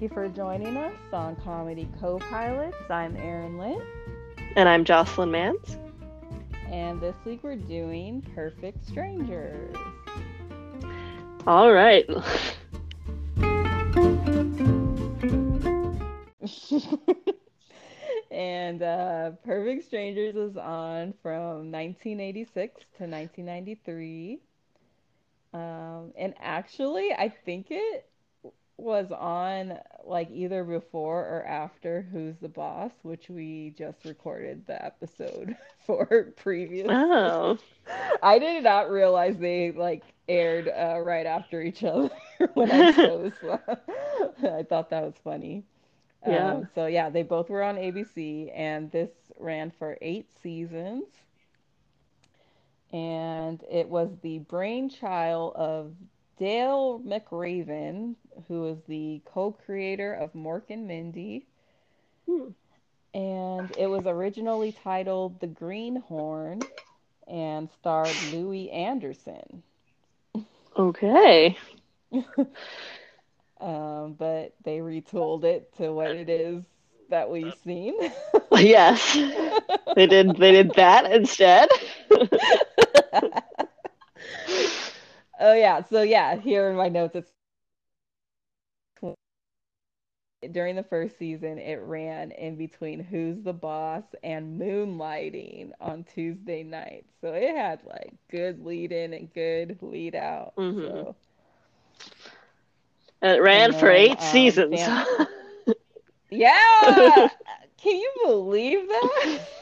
Thank 0.00 0.12
you 0.12 0.16
for 0.16 0.28
joining 0.30 0.78
us 0.78 0.96
on 1.12 1.36
Comedy 1.44 1.86
Co-Pilots. 2.00 2.88
I'm 2.88 3.18
Erin 3.18 3.58
Lynn. 3.58 3.82
And 4.56 4.66
I'm 4.66 4.82
Jocelyn 4.82 5.30
Mans. 5.30 5.76
And 6.70 6.98
this 7.02 7.14
week 7.26 7.40
we're 7.42 7.56
doing 7.56 8.26
Perfect 8.34 8.88
Strangers. 8.88 9.76
All 11.46 11.70
right. 11.70 12.08
and 18.30 18.82
uh, 18.82 19.32
Perfect 19.44 19.84
Strangers 19.84 20.34
is 20.34 20.56
on 20.56 21.12
from 21.22 21.70
1986 21.70 22.56
to 22.56 23.04
1993. 23.04 24.40
Um, 25.52 26.12
and 26.16 26.32
actually, 26.40 27.12
I 27.12 27.28
think 27.44 27.66
it 27.68 28.09
was 28.80 29.10
on 29.12 29.78
like 30.04 30.28
either 30.30 30.64
before 30.64 31.20
or 31.20 31.44
after 31.46 32.06
Who's 32.12 32.36
the 32.38 32.48
Boss, 32.48 32.92
which 33.02 33.28
we 33.28 33.74
just 33.76 34.04
recorded 34.04 34.66
the 34.66 34.84
episode 34.84 35.56
for 35.86 36.32
previous. 36.36 36.88
Oh. 36.90 37.58
I 38.22 38.38
did 38.38 38.64
not 38.64 38.90
realize 38.90 39.36
they 39.38 39.72
like 39.72 40.02
aired 40.28 40.68
uh, 40.68 41.00
right 41.00 41.26
after 41.26 41.62
each 41.62 41.84
other 41.84 42.10
when 42.54 42.70
I 42.70 42.92
chose. 42.92 43.32
I 44.42 44.62
thought 44.62 44.90
that 44.90 45.04
was 45.04 45.14
funny. 45.22 45.64
Yeah. 46.26 46.52
Um, 46.52 46.68
so 46.74 46.86
yeah, 46.86 47.10
they 47.10 47.22
both 47.22 47.48
were 47.48 47.62
on 47.62 47.76
ABC, 47.76 48.50
and 48.54 48.90
this 48.90 49.10
ran 49.38 49.70
for 49.70 49.96
eight 50.02 50.28
seasons. 50.42 51.04
And 52.92 53.62
it 53.70 53.88
was 53.88 54.10
the 54.22 54.38
brainchild 54.40 55.54
of 55.54 55.92
Dale 56.40 57.02
McRaven, 57.06 58.16
who 58.48 58.68
is 58.68 58.78
the 58.88 59.20
co-creator 59.26 60.14
of 60.14 60.32
Mork 60.32 60.62
and 60.70 60.88
Mindy. 60.88 61.46
Hmm. 62.26 62.48
And 63.12 63.70
it 63.76 63.86
was 63.86 64.06
originally 64.06 64.72
titled 64.72 65.38
The 65.40 65.48
Greenhorn 65.48 66.62
and 67.28 67.68
starred 67.78 68.16
Louie 68.32 68.70
Anderson. 68.70 69.62
Okay. 70.78 71.58
um, 73.60 74.14
but 74.14 74.54
they 74.64 74.78
retooled 74.78 75.44
it 75.44 75.76
to 75.76 75.92
what 75.92 76.10
it 76.12 76.30
is 76.30 76.64
that 77.10 77.28
we've 77.28 77.54
seen. 77.64 77.94
yes. 78.52 79.14
They 79.94 80.06
did 80.06 80.36
they 80.36 80.52
did 80.52 80.72
that 80.76 81.12
instead. 81.12 81.68
oh 85.40 85.54
yeah, 85.54 85.82
so 85.82 86.02
yeah, 86.02 86.36
here 86.36 86.70
in 86.70 86.76
my 86.76 86.88
notes 86.88 87.16
it's 87.16 87.32
during 90.52 90.74
the 90.74 90.82
first 90.82 91.18
season 91.18 91.58
it 91.58 91.80
ran 91.82 92.30
in 92.32 92.56
between 92.56 93.00
Who's 93.00 93.42
the 93.42 93.52
Boss 93.52 94.04
and 94.22 94.60
Moonlighting 94.60 95.72
on 95.80 96.04
Tuesday 96.04 96.62
nights. 96.62 97.12
So 97.20 97.32
it 97.34 97.54
had 97.54 97.80
like 97.84 98.14
good 98.30 98.64
lead 98.64 98.92
in 98.92 99.12
and 99.12 99.32
good 99.34 99.78
lead 99.82 100.14
out. 100.14 100.54
Mhm. 100.56 100.80
So 100.88 101.16
And 103.22 103.36
it 103.36 103.42
ran 103.42 103.72
And 103.72 103.80
for 103.80 103.90
eight 103.90 104.18
um, 104.18 104.24
seasons. 104.32 104.80
Yeah. 106.32 107.28
Can 107.76 107.96
you 107.96 108.12
believe 108.24 108.86
that? 108.88 109.40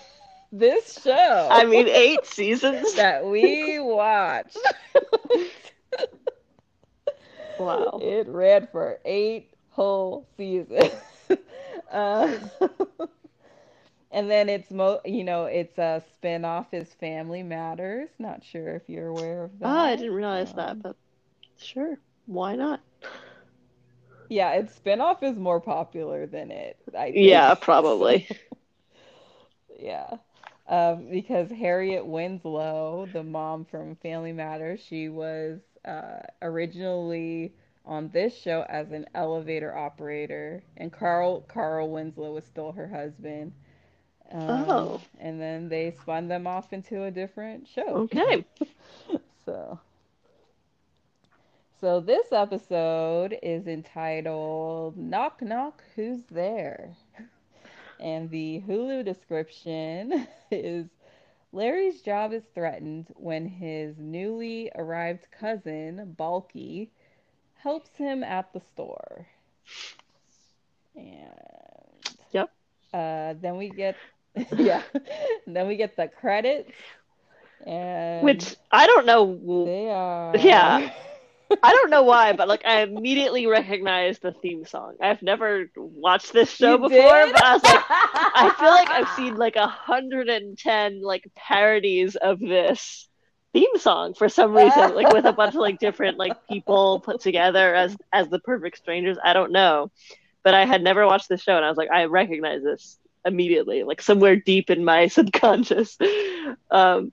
This 0.51 1.03
show. 1.03 1.49
I 1.51 1.67
mean 1.67 1.89
eight 1.89 2.25
seasons. 2.25 2.95
that 2.95 3.25
we 3.27 3.79
watched. 3.81 4.57
Wow. 7.59 8.03
It 8.03 8.29
ran 8.29 8.67
for 8.67 9.01
eight 9.05 9.55
whole 9.71 10.27
seasons. 10.37 10.93
uh, 11.91 12.39
and 14.11 14.31
then 14.31 14.49
it's 14.49 14.71
mo 14.71 15.01
you 15.05 15.25
know, 15.25 15.45
it's 15.45 15.79
a 15.79 16.03
spin-off 16.09 16.73
is 16.73 16.95
Family 16.95 17.43
Matters. 17.43 18.11
Not 18.19 18.45
sure 18.45 18.75
if 18.77 18.89
you're 18.89 19.09
aware 19.09 19.45
of 19.45 19.59
that. 19.61 19.65
Oh, 19.65 19.79
I 19.79 19.97
didn't 19.97 20.15
realize 20.15 20.53
Um, 20.53 20.55
that, 20.55 20.83
but 20.83 20.97
sure. 21.57 21.99
Why 22.27 22.55
not? 22.57 22.81
Yeah, 24.29 24.53
its 24.53 24.75
spin-off 24.75 25.23
is 25.23 25.39
more 25.39 25.61
popular 25.61 26.27
than 26.27 26.51
it. 26.51 26.79
I 26.97 27.07
Yeah, 27.15 27.55
probably. 27.55 28.27
Yeah. 29.79 30.19
Um, 30.67 31.09
because 31.11 31.51
Harriet 31.51 32.07
Winslow, 32.07 33.07
the 33.13 33.23
mom 33.23 33.65
from 33.65 33.97
Family 33.97 34.33
Matters, 34.33 34.81
she 34.81 35.09
was 35.09 35.61
uh, 35.85 36.21
originally 36.43 37.53
on 37.85 38.09
this 38.11 38.37
show 38.37 38.65
as 38.69 38.93
an 38.93 39.07
elevator 39.15 39.75
operator, 39.77 40.63
and 40.77 40.93
Carl 40.93 41.43
Carl 41.49 41.91
Winslow 41.91 42.33
was 42.33 42.45
still 42.45 42.73
her 42.73 42.89
husband. 42.89 43.53
Um, 44.33 44.67
Oh. 44.69 45.01
And 45.19 45.41
then 45.41 45.69
they 45.69 45.91
spun 45.93 46.29
them 46.29 46.47
off 46.47 46.73
into 46.73 47.05
a 47.05 47.11
different 47.11 47.67
show. 47.69 48.09
Okay. 48.13 48.45
So, 49.45 49.81
so 51.81 52.01
this 52.01 52.33
episode 52.33 53.39
is 53.43 53.67
entitled 53.67 54.97
"Knock 54.99 55.41
Knock, 55.41 55.83
Who's 55.97 56.25
There?" 56.31 56.97
And 58.01 58.31
the 58.31 58.63
Hulu 58.67 59.05
description 59.05 60.27
is 60.51 60.87
Larry's 61.53 62.01
job 62.03 62.33
is 62.33 62.45
threatened 62.47 63.13
when 63.17 63.47
his 63.47 63.99
newly 63.99 64.71
arrived 64.75 65.31
cousin, 65.31 66.15
Balki, 66.19 66.91
helps 67.55 67.97
him 67.97 68.23
at 68.23 68.53
the 68.53 68.61
store. 68.61 69.29
And 70.97 72.19
Yep. 72.33 72.51
uh, 72.93 73.35
then 73.41 73.57
we 73.57 73.71
get, 73.71 74.03
yeah, 74.51 74.83
then 75.47 75.67
we 75.69 75.77
get 75.77 75.97
the 75.97 76.09
credits. 76.09 76.75
And 77.67 78.47
Which 78.47 78.57
I 78.71 78.87
don't 78.87 79.07
know 79.07 79.25
they 79.65 79.91
are. 79.91 80.43
Yeah. 80.43 80.91
I 81.63 81.73
don't 81.73 81.91
know 81.91 82.03
why, 82.03 82.33
but 82.35 82.49
like 82.49 82.65
I 82.67 82.83
immediately 82.83 83.47
recognized 83.47 84.23
the 84.23 84.33
theme 84.33 84.65
song. 84.67 84.97
I've 85.01 85.23
never 85.23 85.71
watched 85.77 86.33
this 86.33 86.51
show 86.51 86.73
You 86.73 86.79
before, 86.79 87.25
did? 87.25 87.33
but 87.33 87.45
I 87.45 87.53
was 87.55 87.63
like, 87.65 87.85
I 87.89 88.55
feel 88.59 88.71
like 88.71 88.91
I've 88.91 89.09
seen 89.17 89.37
like 89.37 89.57
a 89.57 89.67
hundred 89.67 90.29
and 90.29 90.59
ten 90.59 91.01
like 91.03 91.25
parodies 91.35 92.17
of 92.17 92.39
this 92.39 93.09
theme 93.55 93.79
song 93.79 94.15
for 94.15 94.29
some 94.29 94.53
reason, 94.55 94.95
like 94.95 95.13
with 95.13 95.25
a 95.25 95.33
bunch 95.33 95.55
of 95.55 95.61
like 95.61 95.79
different 95.79 96.19
like 96.19 96.35
people 96.49 97.01
put 97.01 97.21
together 97.21 97.75
as 97.75 97.97
as 98.13 98.29
the 98.29 98.41
perfect 98.41 98.77
strangers. 98.79 99.17
I 99.23 99.33
don't 99.33 99.53
know, 99.53 99.91
but 100.45 100.55
I 100.55 100.67
had 100.67 100.83
never 100.83 101.07
watched 101.07 101.29
this 101.31 101.43
show, 101.43 101.57
and 101.57 101.65
I 101.65 101.69
was 101.69 101.79
like, 101.79 101.91
I 101.91 102.05
recognize 102.05 102.63
this 102.63 102.99
immediately, 103.25 103.85
like 103.85 104.03
somewhere 104.03 104.37
deep 104.37 104.71
in 104.71 104.85
my 104.85 105.07
subconscious. 105.09 105.97
Um, 106.71 107.13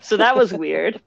so 0.00 0.18
that 0.18 0.36
was 0.36 0.52
weird. 0.52 1.00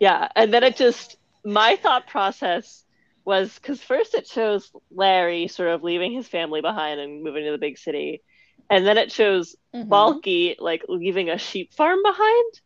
Yeah, 0.00 0.28
and 0.34 0.52
then 0.52 0.64
it 0.64 0.76
just 0.76 1.16
my 1.44 1.76
thought 1.76 2.06
process 2.06 2.84
was 3.24 3.54
because 3.54 3.82
first 3.82 4.14
it 4.14 4.26
shows 4.26 4.70
Larry 4.90 5.48
sort 5.48 5.70
of 5.70 5.82
leaving 5.82 6.12
his 6.12 6.28
family 6.28 6.60
behind 6.60 7.00
and 7.00 7.22
moving 7.22 7.44
to 7.44 7.52
the 7.52 7.58
big 7.58 7.78
city, 7.78 8.22
and 8.70 8.86
then 8.86 8.98
it 8.98 9.12
shows 9.12 9.56
Mhm. 9.74 9.88
Balki 9.88 10.56
like 10.58 10.84
leaving 10.88 11.30
a 11.30 11.38
sheep 11.38 11.72
farm 11.74 12.02
behind. 12.02 12.60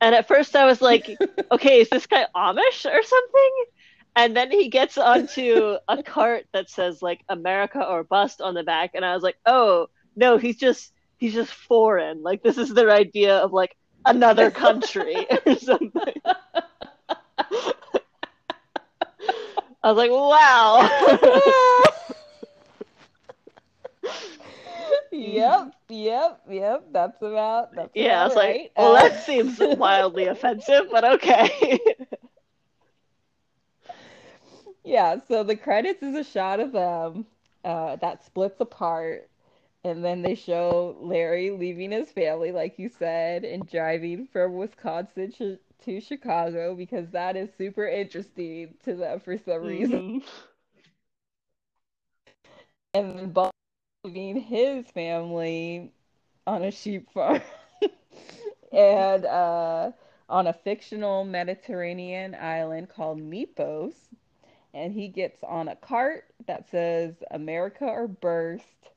And 0.00 0.14
at 0.14 0.28
first 0.28 0.56
I 0.56 0.66
was 0.66 0.80
like, 0.82 1.08
okay, 1.52 1.80
is 1.80 1.88
this 1.90 2.06
guy 2.06 2.26
Amish 2.34 2.84
or 2.86 3.02
something? 3.02 3.52
And 4.16 4.36
then 4.36 4.50
he 4.50 4.68
gets 4.68 4.98
onto 4.98 5.76
a 5.88 6.02
cart 6.04 6.46
that 6.52 6.70
says 6.70 7.02
like 7.02 7.22
America 7.28 7.84
or 7.84 8.04
bust 8.04 8.40
on 8.40 8.54
the 8.54 8.62
back, 8.64 8.92
and 8.94 9.04
I 9.04 9.14
was 9.14 9.22
like, 9.22 9.36
oh 9.46 9.88
no, 10.16 10.38
he's 10.38 10.56
just 10.56 10.92
he's 11.18 11.34
just 11.34 11.52
foreign. 11.52 12.22
Like 12.22 12.42
this 12.42 12.58
is 12.58 12.72
their 12.74 12.90
idea 12.90 13.38
of 13.38 13.52
like 13.52 13.76
another 14.06 14.50
country 14.50 15.26
or 15.46 15.56
something. 15.58 16.14
I 19.82 19.92
was 19.92 19.96
like, 19.96 20.10
wow. 20.10 20.88
yep, 25.10 25.72
yep, 25.88 26.40
yep. 26.48 26.84
That's 26.92 27.20
about. 27.22 27.74
That's 27.74 27.94
yeah, 27.94 28.20
I 28.20 28.24
was 28.24 28.34
about 28.34 28.36
like, 28.36 28.56
right. 28.56 28.70
well, 28.76 28.92
Uh, 28.94 28.94
that 28.94 29.18
seems 29.20 29.58
wildly 29.72 30.26
offensive, 30.26 30.88
but 30.90 31.04
okay. 31.04 31.78
Yeah, 34.84 35.18
so 35.28 35.42
the 35.42 35.56
credits 35.56 36.02
is 36.02 36.14
a 36.14 36.24
shot 36.24 36.60
of 36.60 36.72
them 36.72 37.26
uh, 37.64 37.96
that 37.96 38.24
splits 38.24 38.60
apart, 38.60 39.30
and 39.86 40.04
then 40.04 40.22
they 40.22 40.34
show 40.34 40.96
Larry 41.00 41.50
leaving 41.50 41.92
his 41.92 42.10
family, 42.12 42.52
like 42.52 42.78
you 42.78 42.88
said, 42.88 43.44
and 43.44 43.68
driving 43.68 44.26
from 44.26 44.54
Wisconsin 44.56 45.32
to, 45.32 45.58
to 45.84 46.00
Chicago 46.00 46.74
because 46.74 47.10
that 47.10 47.36
is 47.36 47.50
super 47.56 47.86
interesting 47.86 48.74
to 48.84 48.94
them 48.94 49.20
for 49.20 49.38
some 49.38 49.62
reason. 49.62 50.02
Mhm. 50.02 50.22
And 52.94 53.18
then 53.18 53.30
Bob 53.32 53.52
leaving 54.04 54.40
his 54.40 54.86
family 54.90 55.92
on 56.46 56.62
a 56.62 56.70
sheep 56.72 57.10
farm 57.12 57.42
and 58.72 59.24
uh, 59.26 59.92
on 60.28 60.46
a 60.46 60.52
fictional 60.52 61.24
Mediterranean 61.24 62.34
island 62.34 62.88
called 62.88 63.18
Mypos. 63.20 63.94
and 64.74 64.92
he 64.92 65.08
gets 65.08 65.42
on 65.44 65.68
a 65.68 65.76
cart 65.76 66.24
that 66.46 66.68
says 66.70 67.14
America 67.30 67.86
or 67.86 68.08
Burst. 68.08 68.90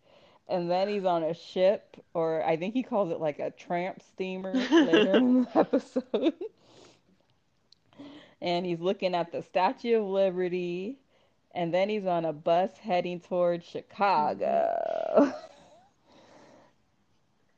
And 0.49 0.69
then 0.69 0.89
he's 0.89 1.05
on 1.05 1.23
a 1.23 1.33
ship, 1.33 1.97
or 2.13 2.43
I 2.43 2.57
think 2.57 2.73
he 2.73 2.83
calls 2.83 3.11
it 3.11 3.19
like 3.19 3.39
a 3.39 3.51
tramp 3.51 4.01
steamer 4.01 4.53
later 4.53 5.15
in 5.15 5.43
the 5.43 5.49
episode. 5.55 6.33
and 8.41 8.65
he's 8.65 8.79
looking 8.79 9.13
at 9.13 9.31
the 9.31 9.43
Statue 9.43 9.99
of 9.99 10.05
Liberty, 10.05 10.97
and 11.53 11.73
then 11.73 11.89
he's 11.89 12.05
on 12.05 12.25
a 12.25 12.33
bus 12.33 12.71
heading 12.77 13.19
towards 13.19 13.65
Chicago. 13.65 15.33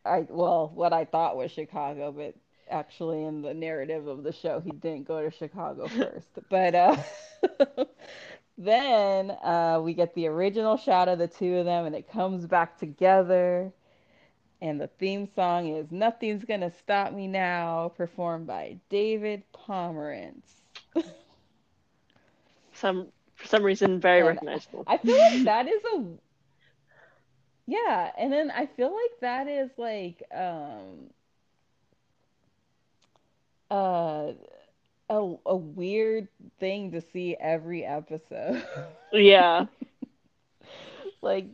I 0.04 0.26
well, 0.30 0.72
what 0.74 0.94
I 0.94 1.06
thought 1.06 1.38
was 1.38 1.52
Chicago, 1.52 2.12
but 2.12 2.36
actually 2.70 3.24
in 3.24 3.42
the 3.42 3.54
narrative 3.54 4.08
of 4.08 4.24
the 4.24 4.32
show, 4.32 4.60
he 4.60 4.72
didn't 4.72 5.08
go 5.08 5.22
to 5.22 5.36
Chicago 5.36 5.88
first. 5.88 6.30
but 6.50 6.76
uh, 6.76 6.98
then 8.64 9.32
uh, 9.32 9.80
we 9.84 9.94
get 9.94 10.14
the 10.14 10.28
original 10.28 10.78
shot 10.78 11.08
of 11.10 11.20
the 11.20 11.28
two 11.28 11.58
of 11.58 11.66
them, 11.66 11.86
and 11.86 11.96
it 11.96 12.10
comes 12.10 12.46
back 12.46 12.78
together. 12.78 13.72
And 14.62 14.80
the 14.80 14.88
theme 14.88 15.28
song 15.36 15.68
is 15.68 15.92
"Nothing's 15.92 16.46
Gonna 16.46 16.72
Stop 16.72 17.14
Me 17.14 17.28
Now," 17.28 17.90
performed 17.96 18.48
by 18.48 18.78
David 18.90 19.44
Pomerantz. 19.54 20.62
some 22.74 23.08
for 23.36 23.48
some 23.48 23.64
reason 23.64 24.00
very 24.00 24.22
and 24.22 24.28
recognizable. 24.28 24.86
I 24.88 24.98
feel 24.98 25.18
like 25.18 25.44
that 25.44 25.68
is 25.68 25.84
a 25.96 26.06
yeah, 27.68 28.12
and 28.18 28.32
then 28.32 28.52
I 28.52 28.66
feel 28.66 28.92
like 28.94 29.20
that 29.22 29.48
is 29.48 29.72
like 29.78 30.24
um 30.34 31.10
uh 33.70 34.34
a 35.12 35.36
a 35.46 35.56
weird 35.56 36.28
thing 36.60 36.92
to 36.92 37.02
see 37.02 37.36
every 37.40 37.86
episode. 37.86 38.64
Yeah. 39.12 39.66
like 41.22 41.48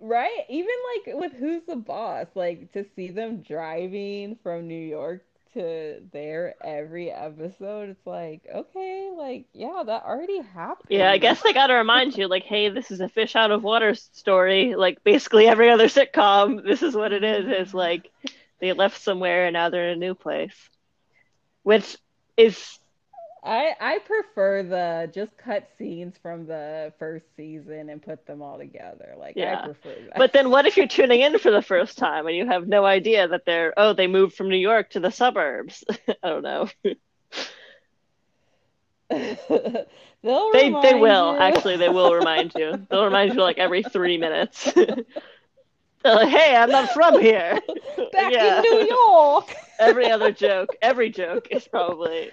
right? 0.00 0.44
Even 0.48 0.74
like 0.94 1.16
with 1.16 1.32
Who's 1.32 1.62
the 1.66 1.76
Boss, 1.76 2.26
like 2.34 2.72
to 2.72 2.84
see 2.96 3.08
them 3.08 3.42
driving 3.42 4.36
from 4.42 4.66
New 4.66 4.74
York 4.74 5.22
to 5.54 6.02
there 6.12 6.54
every 6.62 7.10
episode, 7.10 7.90
it's 7.90 8.06
like, 8.06 8.42
okay, 8.54 9.10
like, 9.16 9.46
yeah, 9.54 9.82
that 9.86 10.04
already 10.04 10.40
happened. 10.42 10.88
Yeah, 10.90 11.10
I 11.10 11.18
guess 11.18 11.42
they 11.42 11.52
got 11.52 11.68
to 11.68 11.74
remind 11.74 12.16
you, 12.16 12.28
like, 12.28 12.42
hey, 12.44 12.68
this 12.68 12.90
is 12.90 13.00
a 13.00 13.08
fish 13.08 13.34
out 13.34 13.50
of 13.50 13.62
water 13.62 13.94
story. 13.94 14.74
Like, 14.74 15.02
basically 15.02 15.48
every 15.48 15.70
other 15.70 15.86
sitcom, 15.86 16.62
this 16.62 16.82
is 16.82 16.94
what 16.94 17.12
it 17.12 17.24
is. 17.24 17.46
It's 17.48 17.74
like 17.74 18.10
they 18.60 18.72
left 18.72 19.00
somewhere 19.00 19.46
and 19.46 19.54
now 19.54 19.70
they're 19.70 19.88
in 19.88 19.96
a 19.96 20.00
new 20.00 20.14
place, 20.14 20.56
which 21.62 21.96
is 22.36 22.78
I 23.46 23.74
I 23.80 23.98
prefer 24.00 24.64
the 24.64 25.10
just 25.12 25.36
cut 25.38 25.68
scenes 25.78 26.16
from 26.20 26.46
the 26.46 26.92
first 26.98 27.24
season 27.36 27.90
and 27.90 28.02
put 28.02 28.26
them 28.26 28.42
all 28.42 28.58
together. 28.58 29.14
Like 29.16 29.36
yeah. 29.36 29.60
I 29.60 29.66
prefer 29.66 29.94
that. 30.08 30.18
But 30.18 30.32
then 30.32 30.50
what 30.50 30.66
if 30.66 30.76
you're 30.76 30.88
tuning 30.88 31.20
in 31.20 31.38
for 31.38 31.52
the 31.52 31.62
first 31.62 31.96
time 31.96 32.26
and 32.26 32.36
you 32.36 32.46
have 32.46 32.66
no 32.66 32.84
idea 32.84 33.28
that 33.28 33.44
they're 33.46 33.72
oh 33.76 33.92
they 33.92 34.08
moved 34.08 34.34
from 34.34 34.48
New 34.48 34.56
York 34.56 34.90
to 34.90 35.00
the 35.00 35.12
suburbs? 35.12 35.84
I 36.22 36.28
don't 36.28 36.42
know. 36.42 36.68
They'll 40.22 40.52
they 40.52 40.70
they 40.82 40.94
will 40.94 41.34
you. 41.34 41.38
actually 41.38 41.76
they 41.76 41.88
will 41.88 42.12
remind 42.12 42.52
you. 42.56 42.84
They'll 42.90 43.04
remind 43.04 43.34
you 43.34 43.40
like 43.40 43.58
every 43.58 43.84
three 43.84 44.18
minutes. 44.18 44.72
like, 46.14 46.28
hey, 46.28 46.54
I'm 46.54 46.70
not 46.70 46.90
from 46.90 47.20
here. 47.20 47.58
Back 48.12 48.32
yeah. 48.32 48.58
in 48.58 48.62
New 48.62 48.86
York. 48.88 49.52
every 49.78 50.10
other 50.10 50.30
joke, 50.30 50.76
every 50.80 51.10
joke 51.10 51.48
is 51.50 51.66
probably 51.66 52.30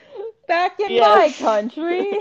back 0.47 0.79
in 0.79 0.91
yes. 0.91 1.41
my 1.41 1.45
country. 1.45 2.19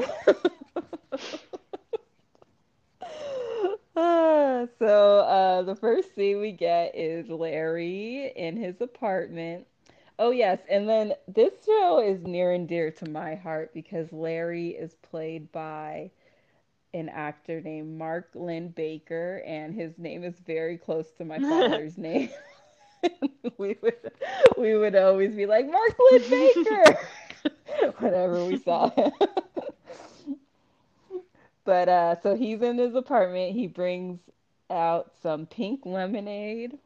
uh, 3.96 4.66
so 4.78 5.19
uh, 5.20 5.62
the 5.62 5.76
first 5.76 6.14
scene 6.14 6.40
we 6.40 6.52
get 6.52 6.96
is 6.96 7.28
Larry 7.28 8.32
in 8.34 8.56
his 8.56 8.81
apartment. 8.81 9.66
Oh 10.19 10.31
yes, 10.31 10.58
and 10.70 10.88
then 10.88 11.12
this 11.28 11.52
show 11.66 11.99
is 11.99 12.22
near 12.22 12.52
and 12.52 12.69
dear 12.69 12.90
to 12.93 13.08
my 13.08 13.34
heart 13.34 13.75
because 13.75 14.12
Larry 14.12 14.70
is 14.70 14.94
played 15.02 15.50
by 15.52 16.10
an 16.94 17.09
actor 17.09 17.61
named 17.61 17.99
Mark 17.99 18.31
Linn-Baker, 18.35 19.43
and 19.47 19.75
his 19.75 19.99
name 19.99 20.25
is 20.25 20.35
very 20.47 20.77
close 20.77 21.11
to 21.19 21.25
my 21.25 21.39
father's 21.41 21.97
name. 21.99 22.31
we 23.59 23.77
would 23.83 24.12
we 24.56 24.77
would 24.77 24.94
always 24.94 25.35
be 25.35 25.47
like 25.47 25.71
Mark 25.71 25.97
Linn-Baker. 26.11 26.99
whenever 27.99 28.44
we 28.44 28.59
saw 28.59 28.91
him. 28.91 29.12
but 31.65 31.89
uh, 31.89 32.21
so 32.21 32.37
he's 32.37 32.62
in 32.62 32.79
his 32.79 32.95
apartment. 32.95 33.53
He 33.53 33.67
brings 33.67 34.21
out 34.71 35.12
some 35.23 35.47
pink 35.47 35.81
lemonade 35.85 36.79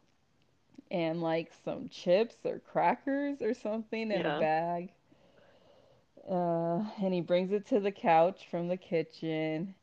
and 0.91 1.21
like 1.21 1.53
some 1.65 1.89
chips 1.89 2.37
or 2.45 2.61
crackers 2.61 3.43
or 3.43 3.55
something 3.55 4.11
in 4.11 4.21
yeah. 4.21 4.37
a 4.37 4.41
bag. 4.41 4.91
Uh, 6.31 6.83
and 7.03 7.15
he 7.15 7.21
brings 7.21 7.53
it 7.53 7.67
to 7.69 7.81
the 7.81 7.93
couch 7.93 8.47
from 8.51 8.69
the 8.69 8.77
kitchen. 8.77 9.75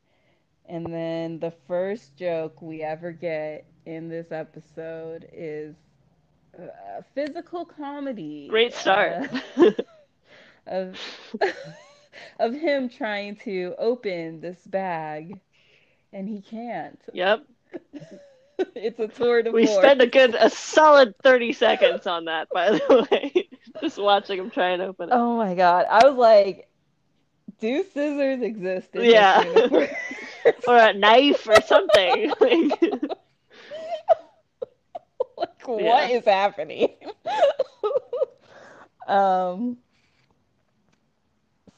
And 0.66 0.86
then 0.86 1.38
the 1.40 1.52
first 1.68 2.16
joke 2.16 2.62
we 2.62 2.82
ever 2.82 3.12
get 3.12 3.66
in 3.84 4.08
this 4.08 4.32
episode 4.32 5.28
is 5.32 5.74
uh, 6.58 7.02
physical 7.14 7.64
comedy. 7.64 8.48
Great 8.48 8.72
start. 8.74 9.28
Uh, 9.56 9.70
of 10.66 10.98
of 12.38 12.54
him 12.54 12.88
trying 12.88 13.36
to 13.36 13.74
open 13.78 14.40
this 14.40 14.60
bag 14.66 15.40
and 16.12 16.28
he 16.28 16.40
can't. 16.40 17.00
Yep. 17.12 17.44
it's 18.74 19.00
a 19.00 19.08
tour 19.08 19.42
de 19.42 19.50
We 19.50 19.66
spent 19.66 20.00
a 20.00 20.06
good 20.06 20.34
a 20.38 20.48
solid 20.48 21.14
30 21.22 21.52
seconds 21.52 22.06
on 22.06 22.26
that 22.26 22.48
by 22.50 22.70
the 22.70 23.06
way. 23.10 23.48
Just 23.80 23.98
watching 23.98 24.38
him 24.38 24.50
try 24.50 24.70
and 24.70 24.82
open 24.82 25.10
it. 25.10 25.12
Oh 25.12 25.36
my 25.36 25.54
god. 25.54 25.86
I 25.90 26.06
was 26.06 26.16
like 26.16 26.68
do 27.60 27.84
scissors 27.92 28.42
exist 28.42 28.88
yeah. 28.94 29.42
or 30.68 30.76
a 30.76 30.92
knife 30.92 31.46
or 31.48 31.60
something. 31.62 32.32
like, 35.36 35.66
what 35.66 35.82
yeah. 35.82 36.08
is 36.08 36.24
happening? 36.24 36.94
um 39.08 39.76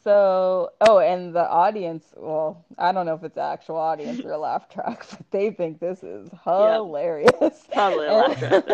so, 0.06 0.70
oh, 0.82 1.00
and 1.00 1.34
the 1.34 1.44
audience, 1.48 2.04
well, 2.16 2.64
I 2.78 2.92
don't 2.92 3.06
know 3.06 3.14
if 3.14 3.24
it's 3.24 3.36
actual 3.36 3.74
audience 3.74 4.20
or 4.24 4.30
a 4.30 4.38
laugh 4.38 4.68
track, 4.68 5.04
but 5.10 5.28
they 5.32 5.50
think 5.50 5.80
this 5.80 6.04
is 6.04 6.30
hilarious. 6.44 7.32
Yep. 7.40 7.72
Probably 7.72 8.06
a 8.06 8.12
laugh 8.12 8.38
track. 8.38 8.64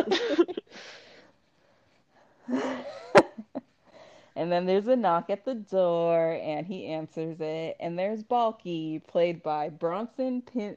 And 4.35 4.51
then 4.51 4.67
there's 4.67 4.87
a 4.87 4.97
knock 4.97 5.29
at 5.29 5.45
the 5.45 5.55
door, 5.55 6.39
and 6.43 6.67
he 6.67 6.87
answers 6.87 7.37
it. 7.41 7.77
And 7.81 7.99
there's 7.99 8.23
Balki, 8.23 9.07
played 9.07 9.43
by 9.43 9.69
Bronson 9.69 10.43
Pin. 10.43 10.77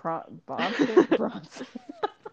Bron- 0.00 0.40
Bronson? 0.46 1.04
Bronson. 1.16 1.66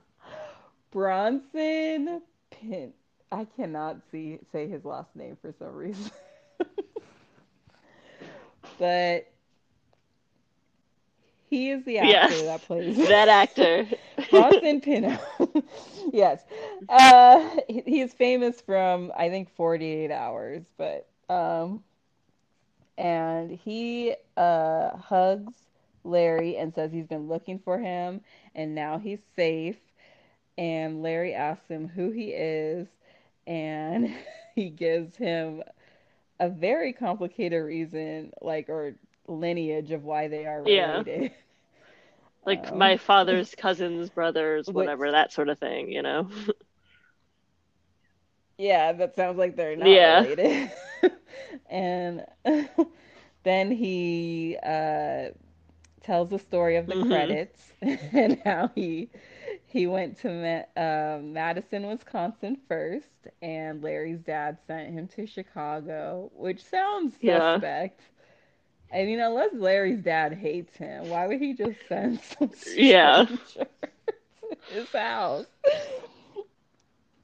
Bronson 0.92 2.22
Pin. 2.50 2.94
I 3.32 3.46
cannot 3.56 3.98
see 4.12 4.40
say 4.52 4.68
his 4.68 4.84
last 4.84 5.16
name 5.16 5.38
for 5.42 5.54
some 5.58 5.74
reason 5.74 6.12
but 8.78 9.32
he 11.50 11.70
is 11.70 11.86
the 11.86 12.00
actor 12.00 12.10
yes, 12.10 12.42
that 12.44 12.62
plays 12.64 12.98
that 12.98 13.30
actor, 13.30 13.88
Bronson 14.30 14.82
Pinchot. 14.82 15.41
yes, 16.12 16.44
uh, 16.90 17.58
he 17.68 18.02
is 18.02 18.14
famous 18.14 18.62
from 18.62 19.12
I 19.18 19.30
think 19.30 19.50
Forty 19.56 19.86
Eight 19.86 20.12
Hours, 20.12 20.64
but 20.78 21.08
um, 21.30 21.84
and 22.98 23.52
he 23.52 24.16
uh 24.38 24.96
hugs 24.98 25.54
Larry 26.04 26.58
and 26.58 26.74
says 26.74 26.92
he's 26.92 27.08
been 27.08 27.28
looking 27.28 27.60
for 27.60 27.78
him 27.78 28.22
and 28.56 28.76
now 28.76 28.98
he's 28.98 29.20
safe. 29.36 29.78
And 30.58 31.02
Larry 31.02 31.34
asks 31.34 31.68
him 31.68 31.88
who 31.88 32.12
he 32.12 32.30
is, 32.30 32.88
and 33.48 34.14
he 34.56 34.70
gives 34.70 35.16
him 35.16 35.64
a 36.40 36.50
very 36.50 36.94
complicated 36.94 37.64
reason, 37.64 38.32
like 38.42 38.70
or 38.70 38.96
lineage 39.28 39.92
of 39.92 40.04
why 40.04 40.28
they 40.28 40.46
are 40.46 40.64
related. 40.64 41.24
Yeah. 41.24 41.30
Like 42.46 42.72
um, 42.72 42.78
my 42.78 42.98
father's 42.98 43.54
cousins, 43.58 44.10
brothers, 44.10 44.68
whatever, 44.68 45.06
which, 45.06 45.14
that 45.14 45.34
sort 45.34 45.50
of 45.50 45.60
thing, 45.60 45.92
you 45.92 46.02
know. 46.02 46.30
yeah, 48.58 48.94
that 48.94 49.16
sounds 49.16 49.38
like 49.38 49.56
they're 49.56 49.76
not 49.76 49.88
yeah. 49.88 50.22
related. 50.22 50.72
and 51.70 52.26
then 53.44 53.72
he 53.72 54.58
uh, 54.64 55.30
tells 56.02 56.30
the 56.30 56.40
story 56.40 56.78
of 56.78 56.88
the 56.88 56.96
mm-hmm. 56.96 57.10
credits 57.10 57.74
and 57.82 58.40
how 58.44 58.70
he 58.76 59.10
he 59.68 59.88
went 59.88 60.20
to 60.20 60.66
uh, 60.76 61.20
Madison, 61.24 61.88
Wisconsin 61.88 62.58
first, 62.68 63.08
and 63.42 63.82
Larry's 63.82 64.20
dad 64.20 64.58
sent 64.68 64.94
him 64.94 65.08
to 65.10 65.26
Chicago, 65.26 66.30
which 66.36 66.62
sounds 66.64 67.16
yeah. 67.22 67.56
suspect. 67.56 68.02
I 68.94 69.06
mean, 69.06 69.20
unless 69.20 69.54
Larry's 69.54 70.00
dad 70.04 70.34
hates 70.34 70.76
him, 70.76 71.10
why 71.10 71.28
would 71.28 71.40
he 71.40 71.54
just 71.54 71.78
send 71.88 72.20
some 72.22 72.52
Yeah. 72.76 73.26
to 73.54 73.68
his 74.70 74.90
house? 74.92 75.46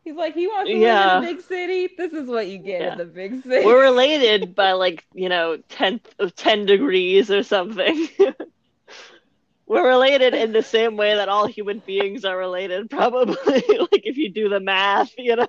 He's 0.04 0.16
like, 0.16 0.34
he 0.36 0.48
wants 0.48 0.70
to 0.70 0.74
live 0.76 0.82
Yeah. 0.82 1.18
in 1.18 1.24
a 1.26 1.28
big 1.28 1.42
city. 1.42 1.90
This 1.98 2.14
is 2.14 2.30
what 2.30 2.48
you 2.48 2.58
get 2.60 2.80
Yeah. 2.82 2.92
in 2.94 2.98
the 3.00 3.06
big 3.06 3.44
city. 3.44 3.66
We're 3.66 3.82
related 3.92 4.56
by 4.56 4.72
like, 4.72 5.06
you 5.14 5.28
know, 5.28 5.58
tenth 5.68 6.08
of 6.20 6.34
ten 6.36 6.66
degrees 6.66 7.30
or 7.30 7.44
something. 7.44 8.08
We're 9.70 9.86
related 9.86 10.34
in 10.34 10.54
the 10.54 10.64
same 10.64 10.96
way 10.96 11.16
that 11.16 11.28
all 11.28 11.46
human 11.46 11.80
beings 11.80 12.24
are 12.24 12.38
related, 12.38 12.90
probably. 12.90 13.36
like 13.46 14.06
if 14.06 14.16
you 14.16 14.30
do 14.30 14.48
the 14.48 14.62
math, 14.62 15.12
you 15.18 15.36
know. 15.36 15.48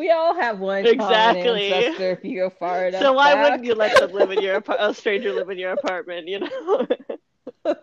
We 0.00 0.10
all 0.10 0.34
have 0.34 0.60
one 0.60 0.86
Exactly. 0.86 1.72
ancestor 1.74 2.12
if 2.12 2.24
you 2.24 2.38
go 2.38 2.50
far 2.50 2.86
enough. 2.86 3.10
so 3.10 3.12
why 3.12 3.34
back. 3.34 3.34
wouldn't 3.34 3.64
you 3.64 3.74
let 3.74 3.98
them 3.98 4.12
live 4.12 4.30
in 4.30 4.40
your 4.40 4.62
a 4.78 4.94
stranger 4.94 5.32
live 5.32 5.50
in 5.50 5.58
your 5.58 5.72
apartment, 5.72 6.28
you 6.28 6.40
know? 6.40 6.86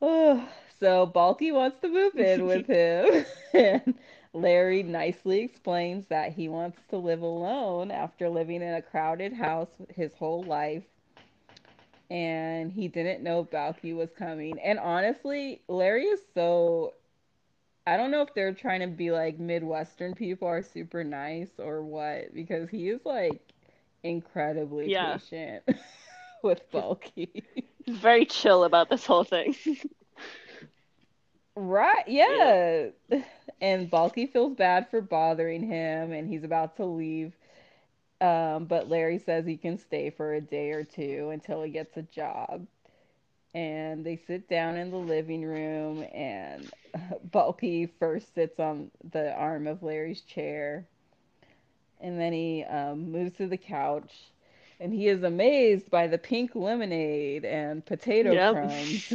so 0.00 1.06
Balki 1.06 1.52
wants 1.52 1.78
to 1.80 1.88
move 1.88 2.18
in 2.18 2.46
with 2.46 2.66
him, 2.66 3.24
and 3.54 3.94
Larry 4.32 4.82
nicely 4.82 5.40
explains 5.40 6.06
that 6.08 6.32
he 6.32 6.48
wants 6.48 6.82
to 6.88 6.96
live 6.96 7.22
alone 7.22 7.90
after 7.90 8.28
living 8.28 8.62
in 8.62 8.74
a 8.74 8.82
crowded 8.82 9.32
house 9.32 9.80
his 9.94 10.14
whole 10.14 10.42
life. 10.42 10.84
And 12.10 12.72
he 12.72 12.88
didn't 12.88 13.22
know 13.22 13.44
Balki 13.44 13.94
was 13.94 14.12
coming. 14.12 14.58
And 14.60 14.78
honestly, 14.78 15.62
Larry 15.68 16.04
is 16.04 16.20
so. 16.34 16.94
I 17.86 17.96
don't 17.96 18.10
know 18.10 18.22
if 18.22 18.34
they're 18.34 18.52
trying 18.54 18.80
to 18.80 18.86
be 18.86 19.10
like 19.10 19.38
Midwestern 19.38 20.14
people 20.14 20.48
are 20.48 20.62
super 20.62 21.02
nice 21.04 21.58
or 21.58 21.82
what, 21.82 22.34
because 22.34 22.68
he 22.70 22.88
is 22.88 23.04
like 23.04 23.42
incredibly 24.02 24.90
Yeah. 24.90 25.18
patient 25.18 25.64
with 26.42 26.70
Balki. 26.70 27.42
He's 27.84 27.98
very 27.98 28.24
chill 28.26 28.64
about 28.64 28.88
this 28.90 29.06
whole 29.06 29.24
thing. 29.24 29.54
Right, 31.56 32.06
yeah. 32.08 32.88
And 33.60 33.90
Balki 33.90 34.30
feels 34.30 34.54
bad 34.54 34.88
for 34.90 35.00
bothering 35.00 35.62
him 35.62 36.12
and 36.12 36.28
he's 36.28 36.44
about 36.44 36.76
to 36.76 36.84
leave. 36.84 37.34
Um, 38.20 38.66
but 38.66 38.88
Larry 38.88 39.18
says 39.18 39.46
he 39.46 39.56
can 39.56 39.76
stay 39.78 40.10
for 40.10 40.34
a 40.34 40.40
day 40.40 40.70
or 40.72 40.84
two 40.84 41.30
until 41.32 41.62
he 41.62 41.70
gets 41.70 41.96
a 41.96 42.02
job. 42.02 42.66
And 43.54 44.04
they 44.04 44.16
sit 44.16 44.48
down 44.48 44.76
in 44.76 44.90
the 44.90 44.96
living 44.98 45.42
room 45.44 46.04
and 46.12 46.70
Balki 47.30 47.88
first 47.98 48.34
sits 48.34 48.58
on 48.60 48.90
the 49.12 49.32
arm 49.34 49.66
of 49.66 49.82
Larry's 49.82 50.22
chair. 50.22 50.86
And 52.00 52.18
then 52.20 52.32
he 52.32 52.64
um, 52.64 53.10
moves 53.12 53.36
to 53.36 53.46
the 53.46 53.56
couch 53.56 54.32
and 54.80 54.92
he 54.92 55.08
is 55.08 55.22
amazed 55.22 55.90
by 55.90 56.06
the 56.06 56.18
pink 56.18 56.54
lemonade 56.54 57.44
and 57.44 57.84
potato 57.84 58.36
Yep. 58.36 58.50
crumbs. 58.50 59.12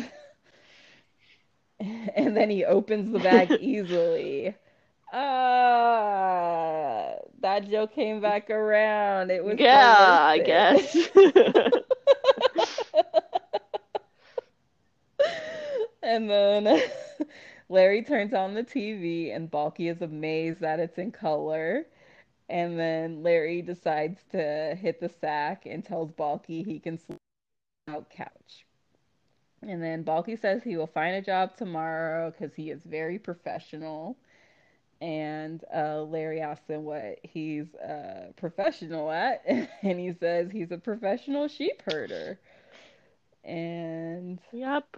and 1.79 2.35
then 2.35 2.49
he 2.49 2.63
opens 2.65 3.11
the 3.11 3.19
bag 3.19 3.51
easily. 3.57 4.55
Ah, 5.13 5.95
that 7.39 7.69
joke 7.69 7.93
came 7.93 8.19
back 8.21 8.49
around. 8.49 9.31
It 9.31 9.43
was 9.43 9.59
so 9.71 9.95
yeah, 9.95 10.19
I 10.23 10.39
guess. 10.39 11.09
And 16.01 16.29
then 16.29 16.81
Larry 17.69 18.01
turns 18.03 18.33
on 18.33 18.53
the 18.53 18.63
TV, 18.63 19.35
and 19.35 19.51
Balki 19.51 19.91
is 19.91 20.01
amazed 20.01 20.61
that 20.61 20.79
it's 20.79 20.97
in 20.97 21.11
color. 21.11 21.85
And 22.49 22.79
then 22.79 23.23
Larry 23.23 23.61
decides 23.61 24.19
to 24.31 24.77
hit 24.79 25.01
the 25.01 25.09
sack 25.09 25.65
and 25.65 25.83
tells 25.83 26.11
Balki 26.11 26.65
he 26.65 26.79
can 26.79 26.97
sleep 26.97 27.19
out 27.89 28.09
couch. 28.09 28.65
And 29.61 29.81
then 29.83 30.03
Balki 30.03 30.39
says 30.39 30.63
he 30.63 30.77
will 30.77 30.87
find 30.87 31.15
a 31.15 31.21
job 31.21 31.57
tomorrow 31.57 32.31
because 32.31 32.55
he 32.55 32.69
is 32.69 32.81
very 32.83 33.19
professional. 33.19 34.17
And 35.01 35.63
uh, 35.75 36.03
Larry 36.03 36.41
asks 36.41 36.69
him 36.69 36.83
what 36.83 37.19
he's 37.21 37.73
uh, 37.75 38.31
professional 38.37 39.11
at, 39.11 39.43
and 39.47 39.99
he 39.99 40.13
says 40.13 40.49
he's 40.51 40.71
a 40.71 40.77
professional 40.77 41.47
sheep 41.47 41.83
herder. 41.85 42.39
And 43.43 44.39
yep. 44.51 44.97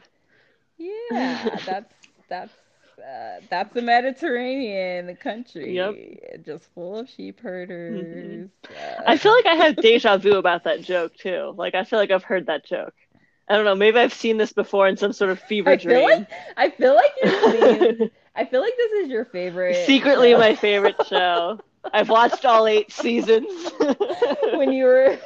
yeah, 0.78 1.58
that's 1.66 1.94
that's 2.30 2.54
uh, 3.00 3.40
that's 3.50 3.74
the 3.74 3.82
Mediterranean 3.82 5.16
country, 5.18 5.76
Yep. 5.76 6.46
just 6.46 6.66
full 6.74 6.98
of 7.00 7.10
sheep 7.10 7.40
herders. 7.40 8.50
Uh, 8.70 9.02
I 9.08 9.18
feel 9.18 9.32
like 9.34 9.46
I 9.46 9.56
have 9.56 9.76
deja 9.82 10.18
vu 10.18 10.34
about 10.38 10.66
that 10.66 10.82
joke 10.82 11.16
too. 11.16 11.54
Like 11.58 11.76
I 11.76 11.84
feel 11.86 11.98
like 12.00 12.12
I've 12.12 12.24
heard 12.26 12.48
that 12.48 12.66
joke. 12.66 12.94
I 13.50 13.56
don't 13.56 13.66
know. 13.66 13.76
Maybe 13.76 13.98
I've 14.00 14.14
seen 14.14 14.38
this 14.38 14.52
before 14.54 14.88
in 14.88 14.98
some 14.98 15.14
sort 15.14 15.32
of 15.32 15.40
fever 15.40 15.72
I 15.72 15.78
feel 15.78 15.90
dream. 15.92 16.10
like 16.10 16.30
I 16.58 16.70
feel 16.70 16.94
like 16.96 17.12
you've 17.24 17.42
seen. 18.00 18.12
I 18.36 18.46
feel 18.46 18.62
like 18.62 18.74
this 18.78 18.92
is 19.06 19.10
your 19.10 19.26
favorite. 19.26 19.86
Secretly, 19.86 20.32
show. 20.32 20.38
my 20.38 20.56
favorite 20.56 20.96
show. 21.08 21.60
I've 21.94 22.10
watched 22.10 22.46
all 22.46 22.68
eight 22.68 22.92
seasons. 22.92 23.48
when 24.54 24.72
you 24.72 24.84
were 24.86 25.18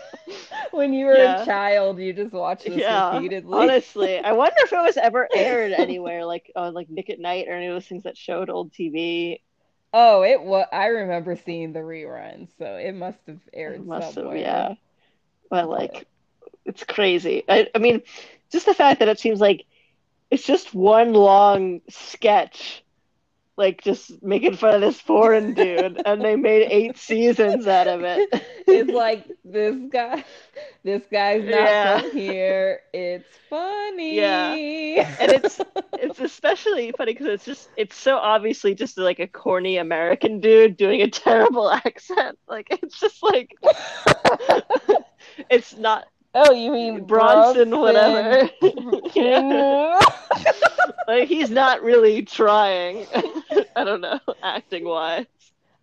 when 0.73 0.93
you 0.93 1.05
were 1.05 1.21
Yeah. 1.21 1.23
a 1.23 1.45
child, 1.45 1.99
you 1.99 2.13
just 2.13 2.33
watched 2.33 2.67
this 2.67 2.89
yeah, 2.89 2.89
repeatedly. 2.89 3.49
honestly, 3.51 4.19
I 4.23 4.31
wonder 4.33 4.55
if 4.59 4.73
it 4.73 4.77
was 4.81 4.97
ever 4.97 5.29
aired 5.33 5.71
anywhere, 5.73 6.25
like 6.25 6.51
on 6.55 6.73
like 6.73 6.89
Nick 6.89 7.09
at 7.09 7.19
Nite 7.19 7.47
or 7.47 7.53
any 7.53 7.67
of 7.67 7.75
those 7.75 7.87
things 7.87 8.03
that 8.03 8.17
showed 8.17 8.49
old 8.49 8.73
TV. 8.73 9.41
Oh, 9.93 10.23
it 10.23 10.41
was. 10.43 10.67
I 10.71 10.87
remember 10.87 11.35
seeing 11.35 11.73
the 11.73 11.79
reruns, 11.79 12.49
so 12.57 12.75
it 12.75 12.93
must 12.93 13.19
have 13.27 13.39
aired 13.53 13.83
It 13.83 13.85
must 13.85 14.15
have, 14.15 14.31
somewhere. 14.31 14.35
yeah. 14.35 14.75
But 15.49 15.69
like, 15.69 16.07
it's 16.65 16.83
crazy. 16.83 17.43
I, 17.49 17.69
I 17.75 17.79
mean, 17.79 18.03
just 18.51 18.65
the 18.65 18.73
fact 18.75 18.99
that 18.99 19.09
it 19.09 19.19
seems 19.19 19.41
like 19.41 19.65
it's 20.31 20.45
just 20.45 20.73
one 20.73 21.13
long 21.13 21.81
sketch, 21.89 22.82
like 23.57 23.81
just 23.83 24.21
making 24.23 24.55
fun 24.55 24.75
of 24.75 24.81
this 24.81 24.99
foreign 24.99 25.53
dude, 25.53 26.01
and 26.05 26.21
they 26.21 26.35
made 26.35 26.67
eight 26.71 26.97
seasons 26.97 27.67
out 27.67 27.87
of 27.87 28.01
it. 28.03 28.29
it's 28.67 28.91
like 28.91 29.25
this 29.43 29.75
guy, 29.91 30.23
this 30.83 31.03
guy's 31.11 31.43
not 31.43 31.51
Yeah. 31.51 31.99
from 31.99 32.11
here. 32.11 32.81
It's 32.93 33.27
funny. 33.49 34.15
Yeah. 34.15 34.53
And 35.19 35.31
it's 35.31 35.59
it's 35.93 36.19
especially 36.19 36.91
funny 36.97 37.13
because 37.13 37.27
it's 37.27 37.45
just 37.45 37.69
it's 37.77 37.95
so 37.95 38.17
obviously 38.17 38.73
just 38.75 38.97
like 38.97 39.19
a 39.19 39.27
corny 39.27 39.77
American 39.77 40.39
dude 40.39 40.77
doing 40.77 41.01
a 41.01 41.09
terrible 41.09 41.69
accent. 41.85 42.37
Like 42.47 42.67
it's 42.71 42.99
just 42.99 43.21
like 43.23 43.55
it's 45.49 45.75
not 45.77 46.05
oh, 46.35 46.51
you 46.53 46.71
mean 46.71 47.05
Bronson, 47.05 47.77
whatever. 47.77 48.49
Yeah. 49.15 49.99
Like 51.07 51.27
he's 51.27 51.49
not 51.49 51.83
really 51.83 52.23
trying. 52.23 53.05
I 53.75 53.83
don't 53.83 54.01
know, 54.01 54.19
acting 54.41 54.85
wise. 54.85 55.25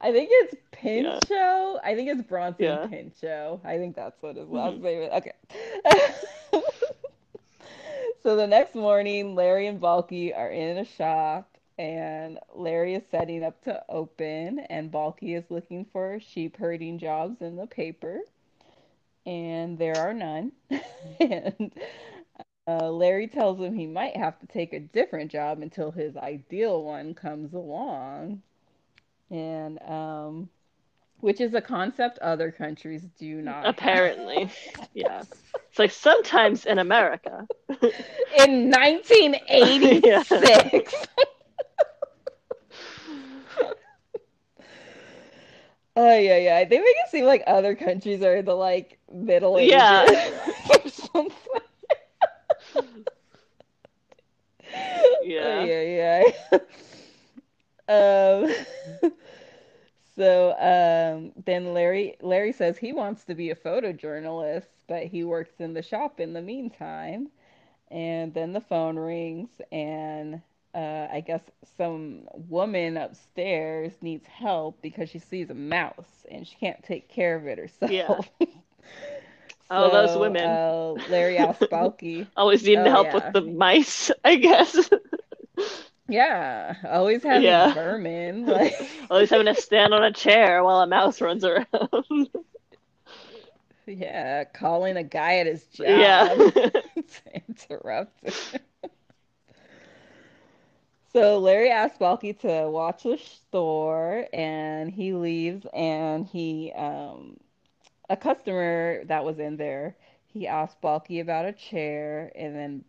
I 0.01 0.13
think 0.13 0.31
it's 0.33 0.55
Pincho. 0.73 1.79
I 1.85 1.95
think 1.95 2.09
it's 2.09 2.23
Bronson 2.23 2.65
Yeah. 2.65 2.87
Pincho. 2.87 3.61
I 3.65 3.77
think 3.77 3.97
that's 3.97 4.21
what 4.23 4.37
his 4.37 4.49
last 4.49 4.79
Mhm. 4.79 4.83
name 4.83 5.03
is. 5.03 5.11
Okay. 5.13 5.33
so 8.23 8.37
the 8.37 8.47
next 8.47 8.75
morning, 8.75 9.35
Larry 9.35 9.67
and 9.67 9.81
Balki 9.81 10.37
are 10.37 10.51
in 10.51 10.79
a 10.79 10.85
shop, 10.85 11.57
and 11.79 12.39
Larry 12.55 12.95
is 12.95 13.03
setting 13.11 13.43
up 13.45 13.63
to 13.65 13.83
open, 13.89 14.61
and 14.61 14.91
Balki 14.93 15.37
is 15.37 15.45
looking 15.51 15.85
for 15.93 16.21
sheep 16.21 16.57
herding 16.57 16.99
jobs 16.99 17.41
in 17.41 17.57
the 17.57 17.67
paper, 17.67 18.21
and 19.27 19.79
there 19.79 19.97
are 19.97 20.15
none. 20.15 20.53
and 21.21 21.73
uh, 22.67 22.91
Larry 22.91 23.27
tells 23.27 23.61
him 23.61 23.75
he 23.75 23.87
might 23.87 24.17
have 24.17 24.39
to 24.41 24.47
take 24.47 24.73
a 24.73 24.81
different 24.81 25.31
job 25.31 25.61
until 25.61 25.91
his 25.91 26.17
ideal 26.17 26.85
one 26.85 27.15
comes 27.15 27.53
along. 27.55 28.43
And 29.31 29.81
um, 29.83 30.49
which 31.21 31.41
is 31.41 31.55
a 31.55 31.61
concept 31.61 32.19
other 32.19 32.51
countries 32.51 33.03
do 33.19 33.43
not. 33.43 33.67
have. 33.67 33.75
Apparently. 33.75 34.51
Yeah. 34.93 35.23
It's 35.71 35.79
like 35.79 35.93
sometimes 35.93 36.67
in 36.67 36.79
America. 36.79 37.47
In 38.39 38.71
1986. 38.71 40.95
Oh 45.97 46.17
yeah, 46.19 46.37
yeah. 46.39 46.65
They 46.65 46.79
make 46.79 46.97
it 47.05 47.09
seem 47.11 47.25
like 47.25 47.43
other 47.47 47.75
countries 47.75 48.23
are 48.23 48.43
the 48.43 48.55
like 48.55 48.99
middle 49.13 49.59
ages. 49.59 50.03
Yeah. 50.03 50.31
or 50.71 50.89
something. 50.89 51.61
Yeah. 55.21 55.59
yeah, 55.59 56.23
yeah. 56.53 56.59
um, 57.89 59.11
so 60.17 60.53
um, 60.59 61.33
then 61.45 61.73
Larry 61.75 62.17
Larry 62.21 62.53
says 62.53 62.79
he 62.79 62.93
wants 62.93 63.25
to 63.25 63.35
be 63.35 63.51
a 63.51 63.55
photojournalist, 63.57 64.69
but 64.87 65.05
he 65.07 65.25
works 65.25 65.61
in 65.61 65.75
the 65.75 65.83
shop 65.83 66.21
in 66.21 66.33
the 66.33 66.43
meantime. 66.43 67.29
And 67.91 68.35
then 68.35 68.53
the 68.53 68.61
phone 68.61 68.99
rings, 68.99 69.61
and 69.73 70.43
uh, 70.75 71.09
I 71.11 71.21
guess 71.21 71.43
some 71.77 72.29
woman 72.35 72.97
upstairs 72.97 74.03
needs 74.03 74.27
help 74.27 74.81
because 74.83 75.09
she 75.11 75.19
sees 75.19 75.51
a 75.51 75.55
mouse 75.55 76.27
and 76.31 76.47
she 76.47 76.57
can't 76.57 76.83
take 76.83 77.09
care 77.09 77.37
of 77.37 77.47
it 77.47 77.59
herself. 77.59 77.89
Yeah. 77.89 78.17
herself. 78.17 78.31
Oh, 79.71 79.91
those 79.91 80.15
women 80.17 80.61
uh, 80.63 80.97
Larry 81.07 81.37
Balki, 81.71 82.31
always 82.37 82.65
needing 82.65 82.85
oh 82.85 82.91
help 82.91 83.15
with 83.15 83.25
the 83.33 83.43
mice, 83.43 84.11
I 84.25 84.37
guess. 84.37 84.91
yeah, 86.09 86.75
always 86.89 87.23
having 87.23 87.63
Yeah. 87.63 87.73
vermin, 87.73 88.47
like 88.47 88.75
Always 89.11 89.31
having 89.31 89.47
to 89.47 89.55
stand 89.55 89.95
on 89.95 90.03
a 90.05 90.13
chair 90.13 90.63
while 90.65 90.81
a 90.81 90.87
mouse 90.87 91.21
runs 91.21 91.45
around. 91.45 91.67
yeah, 93.87 94.45
calling 94.45 94.97
a 94.97 95.03
guy 95.03 95.37
at 95.39 95.47
his 95.47 95.67
Yeah. 95.85 96.29
job 96.29 96.47
to 96.95 97.35
interrupt. 97.49 98.23
So 101.13 101.39
Larry 101.39 101.71
asks 101.71 101.99
Balki 101.99 102.33
to 102.41 102.69
watch 102.71 103.03
the 103.03 103.19
store, 103.19 104.27
and 104.33 104.91
he 104.91 105.13
leaves, 105.13 105.67
and 105.75 106.27
he 106.27 106.73
um 106.73 107.39
a 108.11 108.17
customer 108.17 109.05
that 109.07 109.25
was 109.25 109.39
in 109.41 109.57
there, 109.57 109.97
he 110.27 110.47
asked 110.49 110.81
Balki 110.83 111.21
about 111.21 111.47
a 111.47 111.53
chair, 111.53 112.33
and 112.37 112.57
then 112.57 112.85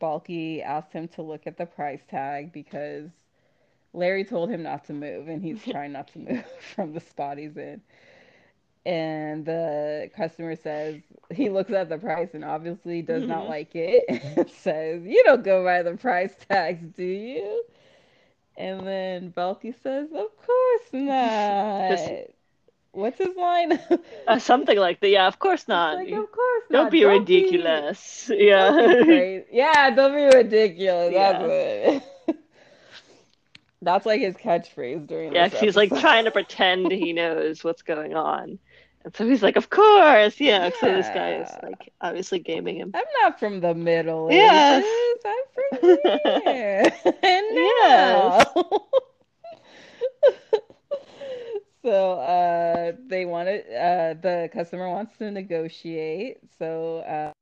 Balki 0.00 0.62
asked 0.62 0.92
him 0.92 1.08
to 1.10 1.22
look 1.22 1.46
at 1.46 1.56
the 1.58 1.66
price 1.66 2.04
tag 2.06 2.52
because 2.52 3.10
Larry 3.92 4.24
told 4.24 4.50
him 4.50 4.62
not 4.62 4.84
to 4.86 4.92
move, 4.94 5.28
and 5.28 5.42
he's 5.42 5.64
trying 5.70 5.92
not 5.92 6.08
to 6.08 6.18
move 6.20 6.46
from 6.74 6.92
the 6.94 7.00
spot 7.00 7.38
he's 7.38 7.56
in. 7.56 7.82
And 8.86 9.44
the 9.44 10.10
customer 10.16 10.56
says 10.56 11.02
he 11.34 11.50
looks 11.50 11.72
at 11.72 11.88
the 11.90 11.98
price 11.98 12.30
and 12.34 12.44
obviously 12.44 13.02
does 13.02 13.26
not 13.26 13.46
Mhm. 13.46 13.48
like 13.48 13.74
it 13.74 14.04
and 14.36 14.48
says, 14.50 15.02
You 15.04 15.24
don't 15.24 15.42
go 15.44 15.64
by 15.64 15.82
the 15.82 15.96
price 15.96 16.34
tags, 16.48 16.86
do 16.96 17.04
you? 17.04 17.64
And 18.56 18.86
then 18.86 19.32
Balki 19.32 19.74
says, 19.82 20.08
Of 20.14 20.28
course 20.46 20.82
not. 20.92 21.98
What's 22.92 23.18
his 23.18 23.36
line? 23.36 23.78
uh, 24.26 24.38
something 24.38 24.78
like 24.78 25.00
that. 25.00 25.08
Yeah, 25.10 25.26
of 25.26 25.38
course 25.38 25.68
not. 25.68 25.96
like, 25.96 26.12
of 26.12 26.30
course 26.32 26.64
Don't 26.70 26.84
not. 26.84 26.92
be 26.92 27.02
Don't 27.02 27.26
be, 27.26 27.42
ridiculous. 27.42 28.26
don't 28.28 28.38
be 28.38 28.44
Yeah. 28.44 29.40
Yeah, 29.50 29.90
don't 29.90 30.14
be 30.14 30.36
ridiculous. 30.36 31.12
That's 31.12 31.42
Yeah. 31.42 31.46
it. 31.46 32.02
That's 33.82 34.06
like 34.06 34.20
his 34.20 34.36
catchphrase 34.36 35.06
during 35.06 35.34
Yeah, 35.34 35.48
he's 35.48 35.76
like 35.76 35.90
trying 36.00 36.24
to 36.24 36.30
pretend 36.30 36.90
he 36.90 37.12
knows 37.12 37.62
what's 37.62 37.82
going 37.82 38.14
on. 38.14 38.58
And 39.06 39.14
so 39.14 39.26
he's 39.28 39.42
like, 39.42 39.56
of 39.56 39.70
course. 39.70 40.40
Yeah. 40.40 40.70
So 40.70 40.92
this 40.92 41.10
guy 41.10 41.34
is 41.36 41.58
like 41.62 41.92
obviously 42.02 42.40
gaming 42.40 42.76
him. 42.76 42.92
I'm 42.94 43.04
not 43.22 43.38
from 43.38 43.60
the 43.60 43.74
Middle 43.74 44.30
Yes. 44.30 44.84
Ages. 44.84 45.24
I'm 45.24 45.44
from 45.54 46.42
here. 46.44 46.92
And 47.22 47.46
Yes. 47.52 48.46
So 51.82 52.12
uh, 52.20 52.92
they 53.06 53.26
wanted 53.26 53.60
uh, 53.72 54.14
the 54.20 54.50
customer 54.52 54.88
wants 54.88 55.16
to 55.18 55.30
negotiate. 55.30 56.38
So 56.58 56.98
uh, 57.00 57.32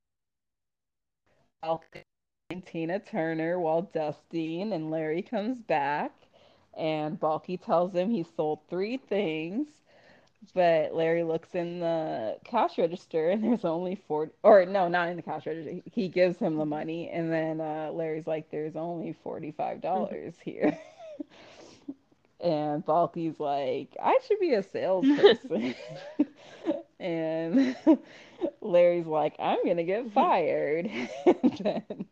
and 2.50 2.66
Tina 2.66 3.00
Turner 3.00 3.59
while 3.59 3.83
dusting, 3.83 4.73
and 4.73 4.90
Larry 4.90 5.23
comes 5.23 5.62
back, 5.62 6.12
and 6.76 7.18
Balki 7.18 7.61
tells 7.61 7.94
him 7.94 8.11
he 8.11 8.23
sold 8.23 8.61
three 8.68 8.97
things, 8.99 9.83
but 10.52 10.94
Larry 10.94 11.22
looks 11.22 11.54
in 11.54 11.80
the 11.80 12.38
cash 12.44 12.78
register 12.78 13.30
and 13.30 13.42
there's 13.42 13.64
only 13.64 13.96
40, 14.08 14.32
or 14.42 14.66
no, 14.66 14.88
not 14.88 15.08
in 15.08 15.16
the 15.16 15.22
cash 15.22 15.46
register. 15.46 15.80
He 15.90 16.08
gives 16.08 16.38
him 16.38 16.56
the 16.56 16.66
money, 16.66 17.08
and 17.10 17.32
then 17.32 17.60
uh, 17.60 17.90
Larry's 17.92 18.26
like, 18.26 18.50
"There's 18.50 18.76
only 18.76 19.14
$45 19.24 20.34
here." 20.44 20.78
And 22.40 22.84
Balki's 22.84 23.40
like, 23.40 23.96
I 24.02 24.18
should 24.26 24.38
be 24.38 24.52
a 24.52 24.62
salesperson. 24.62 25.75
and 27.00 27.75
Larry's 28.60 29.06
like, 29.06 29.34
I'm 29.38 29.64
gonna 29.64 29.84
get 29.84 30.12
fired. 30.12 30.90
and 31.25 31.58
then, 31.58 32.06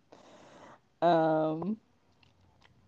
um, 1.02 1.76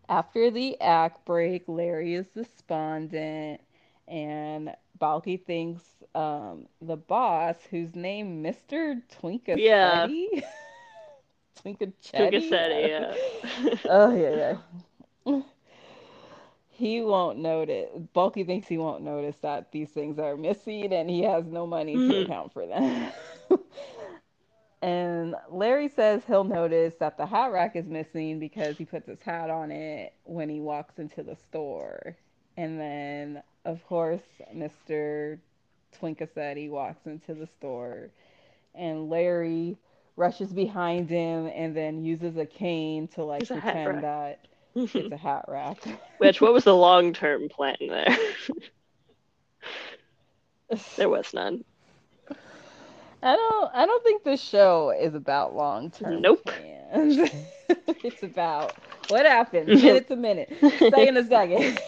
after 0.09 0.51
the 0.51 0.81
act 0.81 1.27
break, 1.27 1.65
Larry 1.67 2.15
is 2.15 2.27
despondent, 2.29 3.61
and 4.09 4.75
Balki 5.01 5.43
thinks 5.45 5.83
um, 6.15 6.67
the 6.81 6.97
boss, 6.97 7.57
whose 7.71 7.95
name 7.95 8.43
Mr. 8.43 9.01
Yeah. 9.53 10.09
Twinkacetti, 10.09 10.43
Twinkacetti, 11.65 11.99
Twinkacetti, 12.15 12.87
yeah. 12.87 13.15
oh 13.89 14.15
yeah, 14.15 14.57
yeah. 15.27 15.41
He 16.69 17.01
won't 17.03 17.39
notice. 17.39 17.91
Balki 18.15 18.45
thinks 18.47 18.67
he 18.69 18.79
won't 18.79 19.03
notice 19.03 19.39
that 19.39 19.71
these 19.73 19.91
things 19.91 20.19
are 20.19 20.37
missing 20.37 20.93
and 20.93 21.09
he 21.09 21.23
has 21.23 21.47
no 21.47 21.67
money 21.67 22.01
to 22.01 22.15
Mhm. 22.15 22.17
account 22.17 22.53
for 22.53 22.67
them. 22.67 23.13
and 24.83 25.35
Larry 25.51 25.89
says 25.89 26.25
he'll 26.27 26.45
notice 26.45 26.95
that 26.97 27.17
the 27.17 27.27
hat 27.27 27.53
rack 27.53 27.77
is 27.77 27.87
missing 27.89 28.39
because 28.39 28.77
he 28.79 28.85
puts 28.85 29.07
his 29.07 29.21
hat 29.23 29.51
on 29.51 29.71
it 29.71 30.15
when 30.25 30.49
he 30.49 30.61
walks 30.61 30.99
into 30.99 31.23
the 31.23 31.37
store. 31.37 32.17
And 32.57 32.79
then, 32.79 33.43
of 33.65 33.85
course, 33.87 34.23
Mr. 34.55 35.39
Twinkacetti 36.01 36.69
walks 36.71 37.07
into 37.07 37.35
the 37.35 37.47
store 37.59 38.11
and 38.75 39.09
Larry 39.09 39.77
rushes 40.17 40.53
behind 40.53 41.09
him 41.09 41.47
and 41.47 41.77
then 41.77 42.05
uses 42.05 42.37
a 42.37 42.47
cane 42.47 43.09
to 43.09 43.25
like 43.25 43.43
It's 43.43 43.51
pretend 43.51 44.05
that 44.05 44.47
it's 44.75 45.13
a 45.13 45.17
hat 45.17 45.45
rack. 45.49 45.79
Which 46.19 46.41
what 46.41 46.53
was 46.53 46.65
the 46.65 46.75
long 46.77 47.13
term 47.13 47.49
plan 47.49 47.77
there? 47.81 48.17
there 50.97 51.09
was 51.09 51.33
none. 51.33 51.65
I 53.23 53.37
don't 53.37 53.71
I 53.75 53.87
don't 53.87 54.05
think 54.05 54.23
this 54.25 54.43
show 54.43 54.91
is 54.91 55.15
about 55.15 55.55
long 55.55 55.91
term 55.91 56.21
Nope. 56.21 56.45
plans. 56.45 57.31
it's 57.69 58.23
about 58.23 58.75
what 59.09 59.25
happens 59.25 59.83
minute 59.83 60.09
to 60.09 60.17
minute, 60.17 60.53
second 60.61 61.15
to 61.15 61.25
second. 61.27 61.81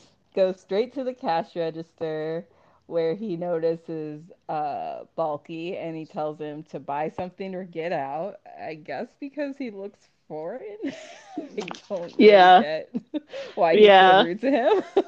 goes 0.34 0.60
straight 0.60 0.92
to 0.94 1.04
the 1.04 1.14
cash 1.14 1.56
register 1.56 2.46
where 2.86 3.14
he 3.14 3.36
notices 3.36 4.30
uh, 4.48 5.04
Balki 5.16 5.76
and 5.76 5.96
he 5.96 6.04
tells 6.06 6.38
him 6.40 6.62
to 6.64 6.78
buy 6.80 7.08
something 7.08 7.54
or 7.54 7.64
get 7.64 7.92
out. 7.92 8.36
I 8.60 8.74
guess 8.74 9.08
because 9.20 9.56
he 9.56 9.70
looks 9.70 10.08
foreign. 10.28 10.78
I 11.38 11.72
don't 11.88 12.14
Yeah. 12.18 12.64
why 13.54 13.76
he's 13.76 13.90
Yeah. 13.90 13.98
so 13.98 14.14
rude 14.14 14.40
to 14.40 14.50
him. 14.50 15.04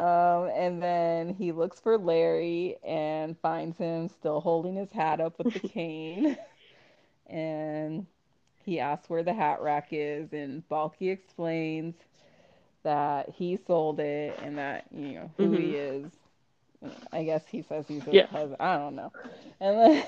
Um, 0.00 0.50
and 0.56 0.82
then 0.82 1.34
he 1.34 1.52
looks 1.52 1.80
for 1.80 1.98
Larry 1.98 2.78
and 2.84 3.38
finds 3.40 3.78
him 3.78 4.08
still 4.08 4.40
holding 4.40 4.76
his 4.76 4.92
hat 4.92 5.20
up 5.20 5.38
with 5.38 5.52
the 5.52 5.60
cane. 5.60 6.38
And 7.26 8.06
he 8.64 8.80
asks 8.80 9.08
where 9.10 9.22
the 9.22 9.34
hat 9.34 9.62
rack 9.62 9.88
is, 9.92 10.32
and 10.32 10.68
Balki 10.68 11.10
explains 11.12 11.94
that 12.82 13.30
he 13.30 13.56
sold 13.56 14.00
it 14.00 14.38
and 14.42 14.58
that, 14.58 14.86
you 14.92 15.14
know, 15.14 15.30
who 15.36 15.56
he 15.56 15.76
is. 15.76 16.12
I 17.12 17.24
guess 17.24 17.46
he 17.48 17.62
says 17.62 17.86
he's 17.88 18.04
his 18.04 18.20
Yeah. 18.20 18.28
cousin. 18.30 18.56
I 18.60 18.76
don't 18.76 18.96
know. 18.96 19.12
And 19.60 19.78
then 19.78 20.04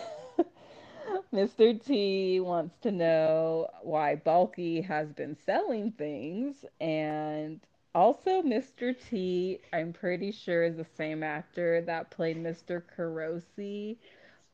Mr. 1.33 1.75
T 1.75 2.41
wants 2.41 2.79
to 2.81 2.91
know 2.93 3.69
why 3.83 4.17
Balki 4.17 4.85
has 4.85 5.13
been 5.13 5.37
selling 5.37 5.93
things. 5.93 6.65
And 6.81 7.61
also, 7.95 8.43
Mr. 8.43 8.95
T, 9.11 9.61
I'm 9.73 9.93
pretty 9.93 10.33
sure, 10.33 10.65
is 10.65 10.77
the 10.77 10.87
same 10.97 11.23
actor 11.23 11.83
that 11.83 12.11
played 12.11 12.37
Mr. 12.37 12.83
Carosi 12.97 13.97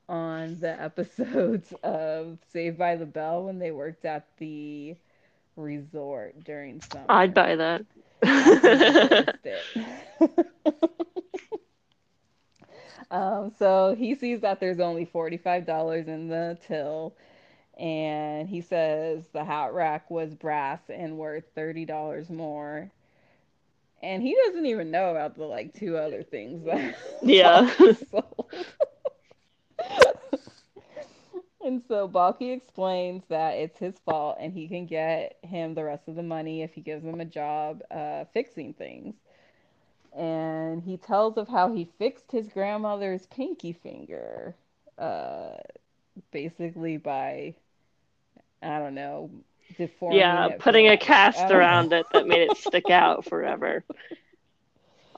on 0.08 0.58
the 0.60 0.80
episodes 0.82 1.72
of 1.82 2.38
Saved 2.52 2.78
by 2.78 2.96
the 2.96 3.06
Bell 3.06 3.44
when 3.44 3.58
they 3.58 3.70
worked 3.70 4.04
at 4.04 4.26
the 4.38 4.96
resort 5.56 6.44
during 6.44 6.80
summer. 6.80 7.06
I'd 7.08 7.34
buy 7.34 7.56
that. 7.56 7.84
Um, 13.10 13.52
so 13.58 13.94
he 13.94 14.14
sees 14.14 14.40
that 14.40 14.60
there's 14.60 14.80
only 14.80 15.06
$45 15.06 16.08
in 16.08 16.28
the 16.28 16.58
till, 16.66 17.16
and 17.78 18.48
he 18.48 18.60
says 18.60 19.28
the 19.32 19.44
hat 19.44 19.72
rack 19.74 20.10
was 20.10 20.34
brass 20.34 20.80
and 20.90 21.16
worth 21.18 21.54
$30 21.54 22.30
more. 22.30 22.90
And 24.02 24.22
he 24.22 24.34
doesn't 24.46 24.66
even 24.66 24.90
know 24.90 25.10
about 25.10 25.34
the 25.36 25.44
like 25.44 25.74
two 25.74 25.96
other 25.96 26.22
things 26.22 26.64
that 26.64 26.94
Yeah. 27.22 27.70
And 31.62 31.82
so 31.88 32.08
Balki 32.08 32.52
explains 32.52 33.24
that 33.28 33.52
it's 33.52 33.78
his 33.78 33.98
fault 34.00 34.36
and 34.40 34.52
he 34.52 34.68
can 34.68 34.86
get 34.86 35.38
him 35.42 35.74
the 35.74 35.84
rest 35.84 36.08
of 36.08 36.14
the 36.16 36.22
money 36.22 36.62
if 36.62 36.74
he 36.74 36.80
gives 36.80 37.04
him 37.04 37.20
a 37.20 37.24
job 37.24 37.82
uh, 37.90 38.24
fixing 38.32 38.74
things. 38.74 39.14
and 40.12 40.82
he 40.82 40.96
tells 40.96 41.36
of 41.36 41.48
how 41.48 41.72
he 41.72 41.84
fixed 41.98 42.32
his 42.32 42.48
grandmother's 42.48 43.26
pinky 43.26 43.72
finger, 43.72 44.56
uh, 44.98 45.54
basically 46.32 46.96
by 46.98 47.54
I 48.62 48.78
don't 48.78 48.94
know, 48.94 49.30
deforming 49.76 50.44
Yeah, 50.44 50.48
putting 50.58 50.88
a 50.88 50.96
cast 50.96 51.50
don't 51.50 51.52
around 51.52 51.92
it 51.92 52.06
that 52.12 52.26
made 52.26 52.42
it 52.42 52.56
stick 52.56 52.90
out 52.90 53.24
forever. 53.28 53.84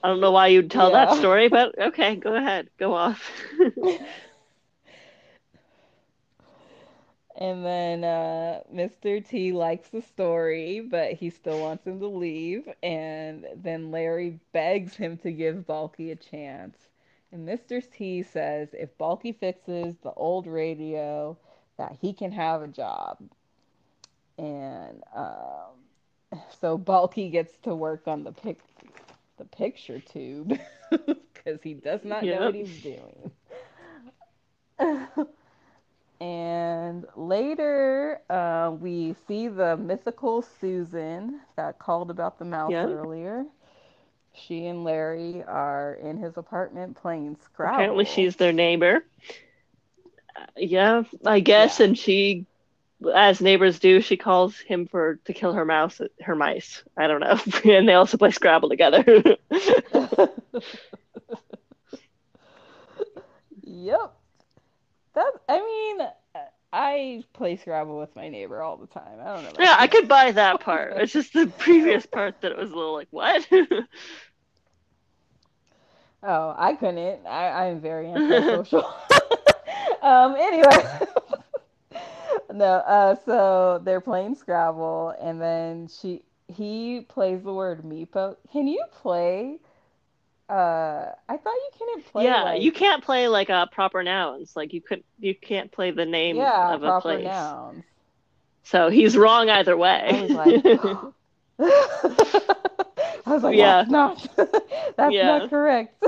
I 0.03 0.09
don't 0.09 0.21
know 0.21 0.31
why 0.33 0.49
you'd 0.49 0.71
tell 0.71 0.93
that 0.93 1.13
story, 1.13 1.49
but 1.49 1.77
okay, 1.79 2.17
go 2.17 2.35
ahead. 2.35 2.69
Go 2.79 2.95
off. 2.95 3.31
And 7.37 7.65
then 7.65 8.05
uh, 8.05 8.63
Mr. 8.73 9.21
T 9.21 9.53
likes 9.53 9.89
the 9.89 10.03
story, 10.03 10.81
but 10.81 11.13
he 11.15 11.31
still 11.31 11.61
wants 11.61 11.87
him 11.87 11.99
to 12.01 12.07
leave. 12.07 12.69
And 12.83 13.47
then 13.55 13.91
Larry 13.91 14.41
begs 14.53 14.97
him 14.97 15.17
to 15.19 15.33
give 15.33 15.67
Balki 15.67 16.11
a 16.13 16.17
chance. 16.17 16.89
And 17.33 17.47
Mr. 17.49 17.81
T 17.81 18.23
says 18.23 18.75
if 18.75 18.97
Balki 18.99 19.37
fixes 19.37 19.99
the 19.99 20.13
old 20.15 20.47
radio, 20.47 21.39
that 21.79 21.97
he 22.01 22.13
can 22.13 22.33
have 22.33 22.63
a 22.63 22.69
job. 22.69 23.19
And 24.39 25.03
um, 25.15 26.39
so 26.61 26.79
Balki 26.79 27.31
gets 27.31 27.59
to 27.59 27.75
work 27.75 28.07
on 28.07 28.25
the 28.25 28.33
pic 28.33 28.59
the 29.37 29.45
picture 29.45 29.99
tube 30.01 30.59
because 30.91 31.63
he 31.63 31.75
does 31.75 32.05
not 32.05 32.29
know 32.29 32.43
what 32.43 32.55
he's 32.55 32.77
doing. 32.81 33.31
And 36.21 37.07
later, 37.17 38.21
uh, 38.31 38.73
we 38.79 39.15
see 39.27 39.49
the 39.49 39.77
mythical 39.77 40.43
Susan 40.43 41.41
that 41.57 41.79
called 41.79 42.11
about 42.11 42.39
the 42.39 42.45
mouse 42.45 42.83
Yeah. 42.83 42.85
earlier. 42.85 43.47
She 44.33 44.67
and 44.67 44.85
Larry 44.85 45.43
are 45.45 45.95
in 45.95 46.17
his 46.19 46.37
apartment 46.37 46.97
playing 46.97 47.37
Scrabble. 47.37 47.85
Apparently, 47.85 48.05
she's 48.05 48.37
their 48.37 48.53
neighbor. 48.53 49.05
Uh, 50.37 50.47
yeah, 50.57 51.03
I 51.25 51.41
guess. 51.41 51.81
Yeah. 51.81 51.81
And 51.81 51.97
she, 51.99 52.47
as 53.15 53.41
neighbors 53.41 53.79
do, 53.79 54.01
she 54.01 54.17
calls 54.17 54.59
him 54.59 54.87
for 54.87 55.17
to 55.25 55.33
kill 55.33 55.53
her 55.55 55.65
mouse, 55.65 56.01
her 56.23 56.35
mice. 56.35 56.83
I 56.97 57.07
don't 57.07 57.21
know. 57.21 57.39
and 57.73 57.89
they 57.89 57.95
also 57.95 58.17
play 58.17 58.31
Scrabble 58.31 58.69
together. 58.69 59.05
Yep. 63.63 64.15
That 65.15 65.33
I 65.49 65.59
mean, 65.61 66.09
I 66.73 67.25
play 67.33 67.57
Scrabble 67.57 67.99
with 67.99 68.15
my 68.15 68.29
neighbor 68.29 68.63
all 68.63 68.77
the 68.77 68.87
time. 68.87 69.19
I 69.21 69.35
don't 69.35 69.45
know. 69.45 69.53
yeah, 69.59 69.77
I 69.79 69.87
could 69.87 70.09
buy 70.09 70.33
that 70.33 70.61
part. 70.61 70.95
It's 70.97 71.13
just 71.13 71.33
the 71.33 71.47
previous 71.59 72.07
part 72.07 72.41
that 72.41 72.53
it 72.53 72.59
was 72.59 72.71
a 72.71 72.77
little 72.77 72.95
like, 72.95 73.09
what? 73.11 73.47
Oh, 76.23 76.55
I 76.57 76.75
couldn't. 76.75 77.27
I, 77.27 77.69
I'm 77.69 77.81
very 77.81 78.09
antisocial. 78.09 78.85
um, 80.03 80.37
anyway. 80.37 81.07
No, 82.61 82.75
uh, 82.79 83.17
so 83.17 83.81
they're 83.85 84.03
playing 84.03 84.37
Scrabble, 84.37 85.15
and 85.21 85.43
then 85.43 85.89
she 85.89 86.25
he 86.49 87.03
plays 87.03 87.45
the 87.45 87.55
word 87.55 87.83
meepo. 87.85 88.37
Can 88.53 88.69
you 88.69 88.85
play? 88.93 89.61
Uh, 90.49 91.13
I 91.29 91.37
thought 91.39 91.55
you 91.55 91.71
couldn't 91.79 92.05
play. 92.07 92.35
yeah, 92.35 92.39
like, 92.39 92.63
you 92.63 92.73
can't 92.73 93.05
play 93.05 93.29
like 93.29 93.51
uh, 93.51 93.67
proper 93.67 94.03
nouns. 94.03 94.55
Like 94.57 94.73
you 94.75 94.83
could, 94.83 95.05
you 95.19 95.35
can't 95.35 95.73
play 95.73 95.93
the 95.93 96.07
name 96.07 96.51
yeah 96.51 96.69
of 96.69 96.85
a 96.85 96.93
place. 96.93 97.55
nouns. 97.55 97.85
So 98.65 98.91
he's 98.91 99.17
wrong 99.17 99.51
either 99.51 99.77
way. 99.77 100.11
I 100.11 100.17
was 100.17 100.35
like, 100.35 100.63
I 101.61 103.33
was 103.35 103.43
like, 103.43 103.59
Yeah. 103.59 103.85
that's 103.85 103.89
not, 103.89 104.27
that's 104.97 105.23
Yeah. 105.23 105.23
not 105.23 105.49
correct. 105.49 106.03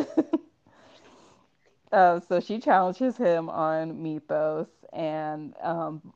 uh, 1.93 2.21
so 2.21 2.41
she 2.41 2.59
challenges 2.59 3.17
him 3.17 3.49
on 3.51 4.03
Mypos, 4.03 4.69
and 4.93 5.55
um, 5.61 6.13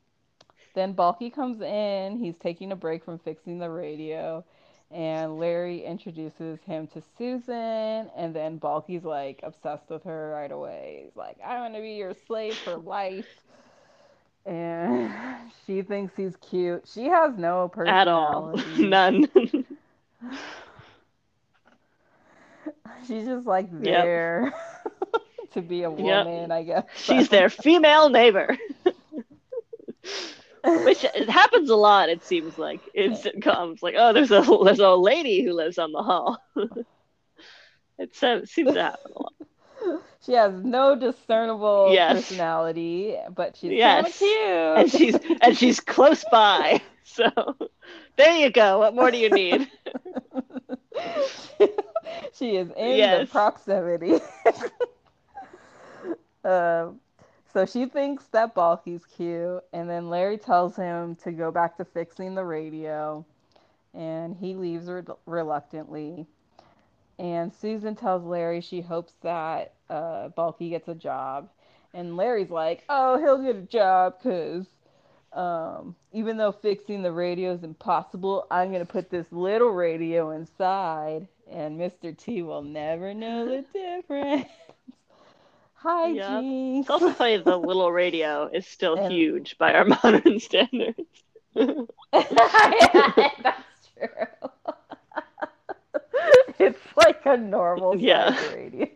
then 0.77 0.93
Balki 0.93 1.33
comes 1.33 1.61
in. 1.61 2.17
He's 2.19 2.37
taking 2.37 2.71
a 2.71 2.75
break 2.75 3.03
from 3.03 3.19
fixing 3.19 3.59
the 3.59 3.69
radio, 3.69 4.43
and 4.91 5.39
Larry 5.39 5.83
introduces 5.83 6.59
him 6.63 6.87
to 6.87 7.01
Susan, 7.17 8.09
and 8.15 8.33
then 8.35 8.59
Balki's 8.59 9.03
like 9.05 9.39
obsessed 9.43 9.89
with 9.89 10.03
her 10.03 10.31
right 10.33 10.51
away. 10.51 11.03
He's 11.05 11.15
like, 11.17 11.37
I 11.45 11.59
want 11.59 11.75
to 11.75 11.81
be 11.81 11.91
your 11.93 12.13
slave 12.27 12.59
for 12.63 12.77
life. 12.77 13.27
And 14.45 15.11
she 15.65 15.81
thinks 15.81 16.15
he's 16.15 16.35
cute. 16.37 16.85
She 16.93 17.05
has 17.05 17.37
no 17.37 17.69
personality. 17.69 17.99
At 17.99 18.07
all, 18.07 18.55
none. 18.77 19.27
She's 23.07 23.25
just 23.25 23.45
like 23.47 23.67
Yep. 23.81 24.03
there 24.03 24.53
to 25.51 25.61
be 25.61 25.83
a 25.83 25.91
woman, 25.91 26.51
I 26.51 26.63
guess. 26.63 26.85
She's 26.95 27.29
their 27.29 27.49
female 27.49 28.09
neighbor, 28.09 28.57
which 30.81 31.03
it 31.03 31.29
happens 31.29 31.69
a 31.69 31.75
lot. 31.75 32.09
It 32.09 32.23
seems 32.23 32.57
like 32.57 32.89
in 32.93 33.13
sitcoms, 33.13 33.81
like 33.81 33.95
oh, 33.97 34.13
there's 34.13 34.31
a 34.31 34.41
there's 34.63 34.79
a 34.79 34.95
lady 34.95 35.43
who 35.43 35.53
lives 35.53 35.77
on 35.77 35.91
the 35.91 36.03
hall. 36.03 36.37
it 37.99 38.15
seems 38.15 38.73
to 38.73 38.81
happen 38.81 39.11
a 39.15 39.21
lot. 39.21 39.33
she 40.19 40.33
has 40.33 40.53
no 40.63 40.95
discernible 40.95 41.99
Yes. 41.99 42.07
personality, 42.07 43.17
but 43.35 43.55
she's 43.55 43.75
Yes. 43.75 43.81
kind 43.81 44.13
and 44.75 44.91
she's 44.91 45.19
and 45.41 45.57
she's 45.57 45.79
close 45.79 46.23
by. 46.25 46.81
So 47.09 47.29
there 48.17 48.35
you 48.35 48.51
go. 48.51 48.79
What 48.79 48.93
more 48.93 49.11
do 49.11 49.17
you 49.17 49.29
need? 49.29 49.67
she 52.33 52.55
is 52.57 52.71
in 52.75 53.09
the 53.09 53.21
proximity. 53.21 54.21
um, 56.43 56.99
so 57.57 57.65
she 57.65 57.87
thinks 57.87 58.25
that 58.25 58.53
Balki's 58.53 59.03
cute, 59.03 59.63
and 59.73 59.89
then 59.89 60.11
Larry 60.11 60.37
tells 60.37 60.75
him 60.75 61.15
to 61.23 61.31
go 61.31 61.49
back 61.49 61.75
to 61.77 61.85
fixing 61.85 62.35
the 62.35 62.43
radio, 62.43 63.25
and 63.95 64.37
he 64.37 64.53
leaves 64.53 64.87
re- 64.87 65.01
reluctantly. 65.25 66.27
And 67.17 67.51
Susan 67.51 67.95
tells 67.95 68.23
Larry 68.23 68.61
she 68.61 68.81
hopes 68.81 69.13
that 69.23 69.73
uh, 69.89 70.29
Balki 70.37 70.69
gets 70.69 70.87
a 70.87 70.93
job, 70.93 71.49
and 71.95 72.15
Larry's 72.15 72.51
like, 72.51 72.83
"Oh, 72.89 73.17
he'll 73.17 73.41
get 73.41 73.55
a 73.55 73.65
job 73.65 74.19
because." 74.21 74.67
Um, 75.33 75.95
even 76.13 76.37
though 76.37 76.51
fixing 76.51 77.01
the 77.01 77.11
radio 77.11 77.53
is 77.53 77.63
impossible, 77.63 78.45
I'm 78.51 78.71
gonna 78.71 78.85
put 78.85 79.09
this 79.09 79.25
little 79.31 79.69
radio 79.69 80.29
inside, 80.29 81.27
and 81.49 81.79
Mr. 81.79 82.15
T 82.15 82.43
will 82.43 82.61
never 82.61 83.15
know 83.15 83.47
the 83.47 83.65
difference. 83.73 84.45
Hi, 85.81 86.09
Yep. 86.09 86.41
Jinx. 86.43 86.85
It's 86.85 86.89
also 86.89 87.11
funny 87.11 87.37
the 87.37 87.57
little 87.57 87.91
radio 87.91 88.47
is 88.47 88.65
still 88.67 88.95
And- 88.97 89.11
huge 89.13 89.57
by 89.57 89.73
our 89.73 89.85
modern 90.03 90.39
standards. 90.39 91.23
That's 91.55 91.87
true. 93.97 94.49
it's 96.59 96.79
like 96.95 97.25
a 97.25 97.37
normal 97.37 97.95
Yeah. 97.97 98.35
radio. 98.53 98.89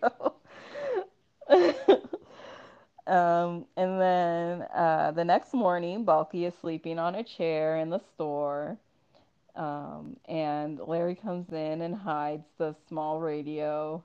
um, 3.08 3.66
and 3.78 4.00
then 4.00 4.62
uh, 4.76 5.12
the 5.16 5.24
next 5.26 5.54
morning, 5.54 6.06
Balki 6.06 6.48
is 6.48 6.54
sleeping 6.62 7.00
on 7.00 7.16
a 7.16 7.24
chair 7.24 7.78
in 7.78 7.90
the 7.90 8.00
store. 8.14 8.78
Um, 9.56 10.18
and 10.26 10.80
Larry 10.80 11.16
comes 11.16 11.52
in 11.52 11.82
and 11.82 11.96
hides 11.96 12.46
the 12.58 12.76
small 12.88 13.20
radio. 13.20 14.04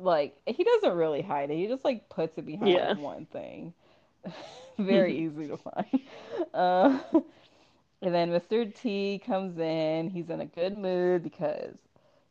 Like, 0.00 0.36
he 0.46 0.64
doesn't 0.64 0.96
really 0.96 1.22
hide 1.22 1.50
it, 1.50 1.56
he 1.56 1.66
just 1.66 1.84
like 1.84 2.08
puts 2.08 2.36
it 2.38 2.46
behind 2.46 2.68
Yeah. 2.72 2.94
one 2.94 3.26
thing. 3.26 3.72
Very 4.78 5.18
easy 5.26 5.48
to 5.48 5.56
find. 5.56 6.00
Uh, 6.52 6.98
and 8.02 8.14
then 8.14 8.30
Mr. 8.30 8.72
T 8.74 9.20
comes 9.24 9.58
in. 9.58 10.10
He's 10.10 10.28
in 10.30 10.40
a 10.40 10.46
good 10.46 10.76
mood 10.76 11.22
because 11.22 11.74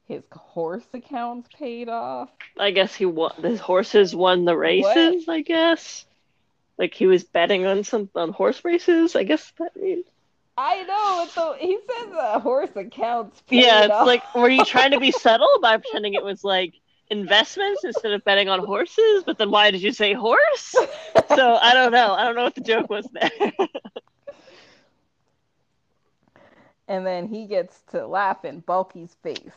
his 0.08 0.23
horse 0.32 0.86
account's 0.93 1.49
paid 1.58 1.89
off. 1.89 2.30
I 2.60 2.71
guess 2.71 2.93
he 2.93 3.06
won. 3.06 3.32
His 3.41 3.60
horses 3.60 4.15
won 4.15 4.45
the 4.45 4.56
races. 4.56 5.28
I 5.28 5.41
guess, 5.41 6.06
like 6.78 6.93
he 6.93 7.08
was 7.08 7.23
betting 7.23 7.65
on 7.65 7.84
some 7.84 8.10
on 8.15 8.32
horse 8.32 8.63
races. 8.63 9.15
I 9.15 9.23
guess 9.23 9.51
that 9.60 9.75
means. 9.75 10.06
I 10.58 10.84
know, 10.84 11.28
so 11.34 11.56
he 11.60 11.78
says 11.78 12.12
the 12.12 12.39
horse 12.39 12.69
account's 12.75 13.41
paid 13.41 13.63
Yeah, 13.63 13.82
it's 13.86 13.91
off. 13.91 14.08
like 14.08 14.36
were 14.36 14.49
you 14.49 14.63
trying 14.63 14.91
to 14.91 14.99
be 14.99 15.12
subtle 15.12 15.60
by 15.62 15.78
pretending 15.78 16.13
it 16.13 16.23
was 16.23 16.43
like 16.45 16.73
investments 17.09 17.83
instead 17.83 18.11
of 18.11 18.23
betting 18.23 18.49
on 18.49 18.59
horses? 18.63 19.23
But 19.25 19.37
then 19.37 19.51
why 19.51 19.71
did 19.71 19.81
you 19.81 19.91
say 19.91 20.13
horse? 20.13 20.75
So 21.35 21.55
I 21.55 21.73
don't 21.73 21.91
know. 21.91 22.13
I 22.13 22.23
don't 22.25 22.35
know 22.35 22.43
what 22.43 22.55
the 22.55 22.61
joke 22.61 22.89
was 22.89 23.07
there. 23.11 23.31
and 26.87 27.05
then 27.05 27.27
he 27.27 27.45
gets 27.45 27.81
to 27.91 28.05
laugh 28.07 28.43
in 28.45 28.61
Balki's 28.61 29.15
face 29.15 29.53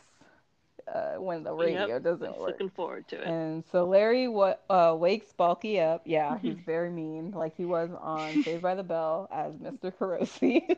uh, 0.93 1.15
when 1.15 1.43
the 1.43 1.53
radio 1.53 1.99
Yep, 1.99 1.99
doesn't 1.99 2.37
work. 2.37 2.45
looking 2.45 2.69
forward 2.69 3.07
to 3.09 3.21
it. 3.21 3.33
And 3.33 3.63
so 3.65 3.85
Larry 3.85 4.27
wa- 4.27 4.55
uh, 4.69 4.95
wakes 4.97 5.33
Balki 5.37 5.79
up. 5.81 6.01
Yeah, 6.05 6.37
Mm-hmm. 6.37 6.51
he's 6.51 6.59
very 6.59 6.89
mean, 6.89 7.31
like 7.31 7.55
he 7.55 7.65
was 7.65 7.89
on 7.99 8.39
Saved 8.43 8.61
by 8.61 8.75
the 8.75 8.83
Bell 8.83 9.27
as 9.31 9.57
Mr. 9.59 9.91
Carosi. 9.91 10.77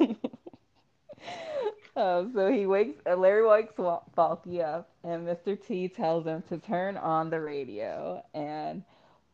Um, 1.94 2.32
so 2.34 2.50
he 2.50 2.66
wakes, 2.66 3.00
uh, 3.06 3.16
Larry 3.16 3.46
wakes 3.46 3.74
Balki 3.74 4.64
up, 4.64 4.88
and 5.04 5.26
Mr. 5.26 5.60
T 5.60 5.88
tells 5.88 6.24
him 6.24 6.42
to 6.48 6.58
turn 6.58 6.96
on 6.96 7.28
the 7.28 7.40
radio. 7.40 8.24
And 8.32 8.82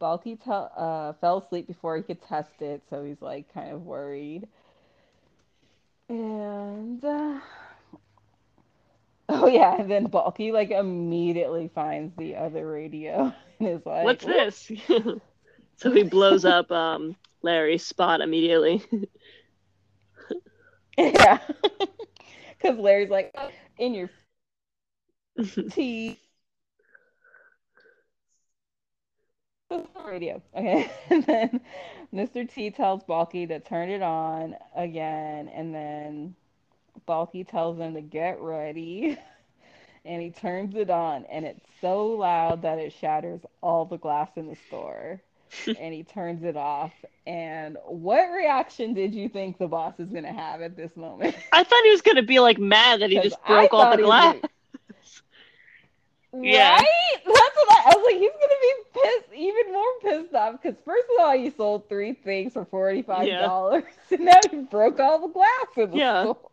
Balki 0.00 0.38
uh, 0.46 1.12
fell 1.20 1.38
asleep 1.38 1.66
before 1.66 1.96
he 1.96 2.02
could 2.02 2.22
test 2.22 2.60
it, 2.60 2.82
so 2.90 3.04
he's 3.04 3.20
like 3.20 3.52
kind 3.52 3.72
of 3.72 3.84
worried. 3.84 4.48
And 6.08 7.04
uh, 7.04 7.38
oh 9.28 9.46
yeah, 9.46 9.80
and 9.80 9.90
then 9.90 10.08
Balki 10.08 10.52
like 10.52 10.70
immediately 10.70 11.70
finds 11.74 12.16
the 12.16 12.36
other 12.36 12.66
radio 12.66 13.32
and 13.58 13.68
is 13.68 13.86
like, 13.86 14.04
"What's 14.04 14.24
this?" 14.24 14.72
so 15.76 15.92
he 15.92 16.02
blows 16.02 16.44
up 16.44 16.70
um, 16.72 17.14
Larry's 17.42 17.84
spot 17.84 18.20
immediately. 18.20 18.82
yeah, 20.98 21.38
because 22.58 22.78
Larry's 22.78 23.10
like 23.10 23.32
oh, 23.36 23.50
in 23.78 23.94
your 23.94 24.10
teeth. 25.70 26.18
radio. 30.08 30.42
Okay. 30.56 30.90
and 31.10 31.24
then 31.24 31.60
Mr. 32.12 32.44
T 32.44 32.70
tells 32.70 33.04
Balki 33.04 33.46
to 33.48 33.60
turn 33.60 33.90
it 33.90 34.02
on 34.02 34.56
again. 34.74 35.48
And 35.48 35.74
then 35.74 36.34
Balki 37.06 37.46
tells 37.46 37.78
him 37.78 37.94
to 37.94 38.00
get 38.00 38.40
ready. 38.40 39.18
and 40.04 40.22
he 40.22 40.30
turns 40.30 40.74
it 40.74 40.90
on. 40.90 41.24
And 41.26 41.44
it's 41.44 41.66
so 41.80 42.06
loud 42.06 42.62
that 42.62 42.78
it 42.78 42.92
shatters 42.92 43.40
all 43.62 43.84
the 43.84 43.98
glass 43.98 44.30
in 44.36 44.48
the 44.48 44.56
store. 44.68 45.22
and 45.66 45.94
he 45.94 46.02
turns 46.02 46.42
it 46.44 46.56
off. 46.56 46.92
And 47.26 47.76
what 47.86 48.30
reaction 48.30 48.94
did 48.94 49.14
you 49.14 49.28
think 49.28 49.58
the 49.58 49.68
boss 49.68 49.94
is 49.98 50.10
going 50.10 50.24
to 50.24 50.32
have 50.32 50.62
at 50.62 50.76
this 50.76 50.96
moment? 50.96 51.36
I 51.52 51.64
thought 51.64 51.84
he 51.84 51.90
was 51.90 52.02
going 52.02 52.16
to 52.16 52.22
be 52.22 52.40
like 52.40 52.58
mad 52.58 53.00
that 53.00 53.10
he 53.10 53.20
just 53.20 53.36
broke 53.46 53.72
all 53.72 53.96
the 53.96 54.02
glass. 54.02 54.36
Yeah. 56.42 56.76
Right? 56.76 56.86
That's 57.24 57.56
what 57.56 57.70
I, 57.70 57.82
I, 57.86 57.96
was 57.96 58.04
like. 58.04 58.20
He's 58.20 58.30
gonna 58.30 58.54
be 58.60 58.74
pissed, 58.92 59.32
even 59.34 59.72
more 59.72 59.84
pissed 60.02 60.34
off. 60.34 60.60
Because 60.60 60.78
first 60.84 61.04
of 61.16 61.24
all, 61.24 61.34
you 61.34 61.50
sold 61.56 61.88
three 61.88 62.12
things 62.12 62.52
for 62.52 62.66
forty 62.66 63.00
five 63.00 63.26
dollars, 63.26 63.84
yeah. 64.10 64.16
and 64.16 64.26
now 64.26 64.40
you 64.52 64.62
broke 64.70 65.00
all 65.00 65.26
the 65.26 65.32
glass 65.32 65.66
in 65.78 65.90
the 65.90 65.96
yeah. 65.96 66.22
store. 66.24 66.48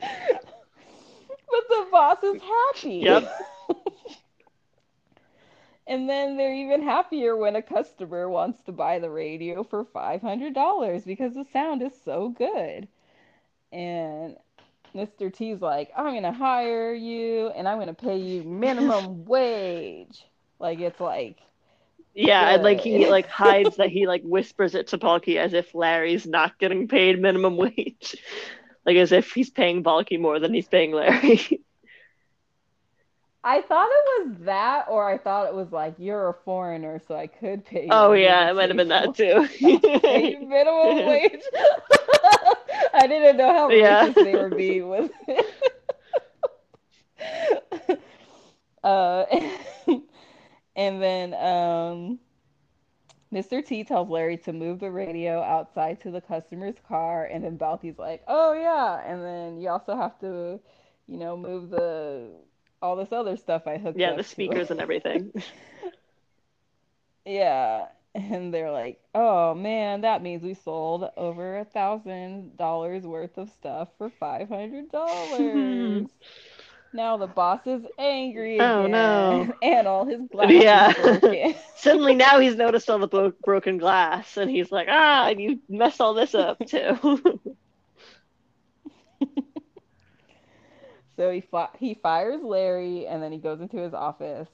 but 0.00 1.68
the 1.68 1.86
boss 1.92 2.22
is 2.22 2.40
happy. 2.40 2.94
Yep. 2.96 3.30
And 5.92 6.08
then 6.10 6.36
they're 6.36 6.54
even 6.54 6.82
happier 6.82 7.36
when 7.36 7.56
a 7.56 7.62
customer 7.62 8.28
wants 8.28 8.62
to 8.64 8.72
buy 8.72 8.98
the 8.98 9.10
radio 9.10 9.62
for 9.64 9.84
five 9.84 10.22
hundred 10.22 10.54
dollars 10.54 11.04
because 11.04 11.34
the 11.34 11.44
sound 11.44 11.82
is 11.82 12.00
so 12.02 12.30
good. 12.30 12.88
And 13.72 14.38
Mr. 14.94 15.30
T's 15.30 15.60
like, 15.62 15.90
I'm 15.96 16.14
gonna 16.14 16.32
hire 16.32 16.92
you 16.94 17.48
and 17.50 17.68
I'm 17.68 17.78
gonna 17.78 17.94
pay 17.94 18.18
you 18.18 18.44
minimum 18.44 19.24
wage. 19.26 20.26
Like 20.58 20.80
it's 20.80 21.00
like 21.00 21.40
Yeah, 22.14 22.38
good. 22.38 22.54
and 22.54 22.62
like 22.64 22.80
he 22.80 23.06
like 23.06 23.26
hides 23.28 23.76
that 23.76 23.90
he 23.90 24.06
like 24.06 24.22
whispers 24.24 24.74
it 24.74 24.88
to 24.88 24.98
Balki 24.98 25.36
as 25.36 25.54
if 25.54 25.74
Larry's 25.74 26.26
not 26.26 26.58
getting 26.58 26.88
paid 26.88 27.20
minimum 27.20 27.56
wage. 27.58 28.16
like 28.86 28.96
as 28.96 29.12
if 29.12 29.32
he's 29.32 29.50
paying 29.50 29.82
Balki 29.84 30.18
more 30.20 30.38
than 30.40 30.54
he's 30.54 30.68
paying 30.68 30.92
Larry. 30.92 31.62
I 33.44 33.60
thought 33.60 33.88
it 33.90 34.26
was 34.26 34.36
that, 34.42 34.86
or 34.88 35.08
I 35.08 35.18
thought 35.18 35.48
it 35.48 35.54
was 35.54 35.72
like 35.72 35.94
you're 35.98 36.28
a 36.28 36.34
foreigner, 36.44 37.00
so 37.08 37.16
I 37.16 37.26
could 37.26 37.64
pay. 37.64 37.88
Oh 37.90 38.12
yeah, 38.12 38.48
it 38.48 38.54
might 38.54 38.68
have 38.68 38.76
been 38.76 38.88
that 38.88 39.16
too. 39.16 39.48
minimum 39.60 41.06
wage. 41.06 41.42
I 42.94 43.06
didn't 43.08 43.38
know 43.38 43.52
how 43.52 43.70
yeah. 43.70 44.08
racist 44.08 44.14
they 44.14 44.36
were 44.36 44.50
being 44.50 44.88
with 44.88 45.10
it. 45.26 48.00
uh, 48.84 49.24
and 50.76 51.02
then 51.02 51.34
um, 51.34 52.20
Mr. 53.32 53.64
T 53.64 53.82
tells 53.82 54.08
Larry 54.08 54.36
to 54.38 54.52
move 54.52 54.78
the 54.78 54.90
radio 54.90 55.42
outside 55.42 56.00
to 56.02 56.12
the 56.12 56.20
customer's 56.20 56.76
car, 56.86 57.24
and 57.24 57.42
then 57.42 57.56
Balki's 57.56 57.98
like, 57.98 58.22
"Oh 58.28 58.52
yeah," 58.52 59.02
and 59.04 59.24
then 59.24 59.60
you 59.60 59.68
also 59.68 59.96
have 59.96 60.16
to, 60.20 60.60
you 61.08 61.16
know, 61.16 61.36
move 61.36 61.70
the 61.70 62.30
all 62.82 62.96
this 62.96 63.12
other 63.12 63.36
stuff 63.36 63.66
I 63.66 63.78
hooked 63.78 63.98
yeah, 63.98 64.08
up. 64.08 64.12
Yeah, 64.12 64.16
the 64.16 64.24
speakers 64.24 64.70
and 64.70 64.80
everything. 64.80 65.32
yeah, 67.24 67.86
and 68.14 68.52
they're 68.52 68.72
like, 68.72 69.00
"Oh 69.14 69.54
man, 69.54 70.02
that 70.02 70.22
means 70.22 70.42
we 70.42 70.54
sold 70.54 71.08
over 71.16 71.58
a 71.58 71.64
thousand 71.64 72.56
dollars 72.56 73.04
worth 73.04 73.38
of 73.38 73.50
stuff 73.50 73.88
for 73.96 74.10
five 74.10 74.48
hundred 74.48 74.90
dollars." 74.90 76.08
now 76.92 77.16
the 77.16 77.26
boss 77.26 77.66
is 77.66 77.84
angry 77.98 78.60
oh, 78.60 78.80
again, 78.80 78.90
no. 78.90 79.54
and 79.62 79.86
all 79.86 80.04
his 80.04 80.20
glass 80.30 80.50
yeah. 80.50 81.52
Suddenly, 81.76 82.16
now 82.16 82.38
he's 82.38 82.56
noticed 82.56 82.90
all 82.90 82.98
the 82.98 83.08
bro- 83.08 83.32
broken 83.44 83.78
glass, 83.78 84.36
and 84.36 84.50
he's 84.50 84.70
like, 84.70 84.88
"Ah, 84.90 85.28
you 85.28 85.60
messed 85.68 86.00
all 86.00 86.14
this 86.14 86.34
up 86.34 86.58
too." 86.66 87.40
So 91.16 91.30
he 91.30 91.40
fi- 91.40 91.70
he 91.78 91.94
fires 91.94 92.42
Larry, 92.42 93.06
and 93.06 93.22
then 93.22 93.32
he 93.32 93.38
goes 93.38 93.60
into 93.60 93.78
his 93.78 93.94
office 93.94 94.48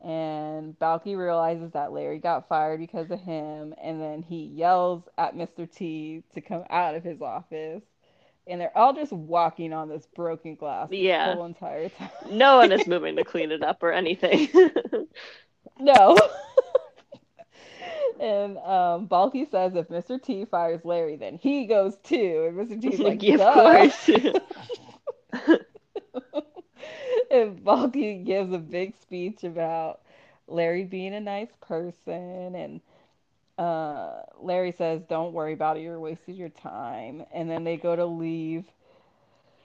and 0.00 0.78
Balki 0.78 1.16
realizes 1.16 1.72
that 1.72 1.92
Larry 1.92 2.18
got 2.18 2.48
fired 2.48 2.78
because 2.78 3.10
of 3.10 3.20
him, 3.20 3.74
and 3.82 4.00
then 4.00 4.22
he 4.22 4.44
yells 4.44 5.02
at 5.16 5.34
Mr. 5.34 5.70
T 5.70 6.22
to 6.34 6.40
come 6.40 6.64
out 6.70 6.94
of 6.94 7.02
his 7.02 7.20
office. 7.20 7.82
And 8.46 8.60
they're 8.60 8.76
all 8.76 8.94
just 8.94 9.12
walking 9.12 9.74
on 9.74 9.88
this 9.88 10.06
broken 10.14 10.54
glass 10.54 10.88
yeah. 10.90 11.28
the 11.28 11.34
whole 11.34 11.44
entire 11.44 11.90
time. 11.90 12.08
no 12.30 12.58
one 12.58 12.72
is 12.72 12.86
moving 12.86 13.16
to 13.16 13.24
clean 13.24 13.50
it 13.50 13.62
up 13.62 13.82
or 13.82 13.92
anything. 13.92 14.48
no. 15.80 16.16
and 18.20 18.56
um, 18.58 19.06
Balki 19.06 19.50
says 19.50 19.74
if 19.74 19.88
Mr. 19.88 20.22
T 20.22 20.46
fires 20.46 20.80
Larry, 20.84 21.16
then 21.16 21.36
he 21.36 21.66
goes 21.66 21.98
too. 22.04 22.46
And 22.48 22.56
Mr. 22.56 22.80
T's 22.80 23.00
like, 23.00 23.22
of 23.22 23.40
course 23.52 24.08
and 27.30 27.64
Balki 27.64 28.24
gives 28.24 28.52
a 28.52 28.58
big 28.58 28.94
speech 28.96 29.44
about 29.44 30.00
Larry 30.46 30.84
being 30.84 31.14
a 31.14 31.20
nice 31.20 31.52
person 31.60 32.54
and 32.54 32.80
uh, 33.58 34.22
Larry 34.40 34.72
says, 34.72 35.02
"Don't 35.08 35.32
worry 35.32 35.52
about 35.52 35.76
it. 35.76 35.80
You're 35.80 35.98
wasting 35.98 36.36
your 36.36 36.48
time." 36.48 37.24
And 37.34 37.50
then 37.50 37.64
they 37.64 37.76
go 37.76 37.96
to 37.96 38.06
leave, 38.06 38.64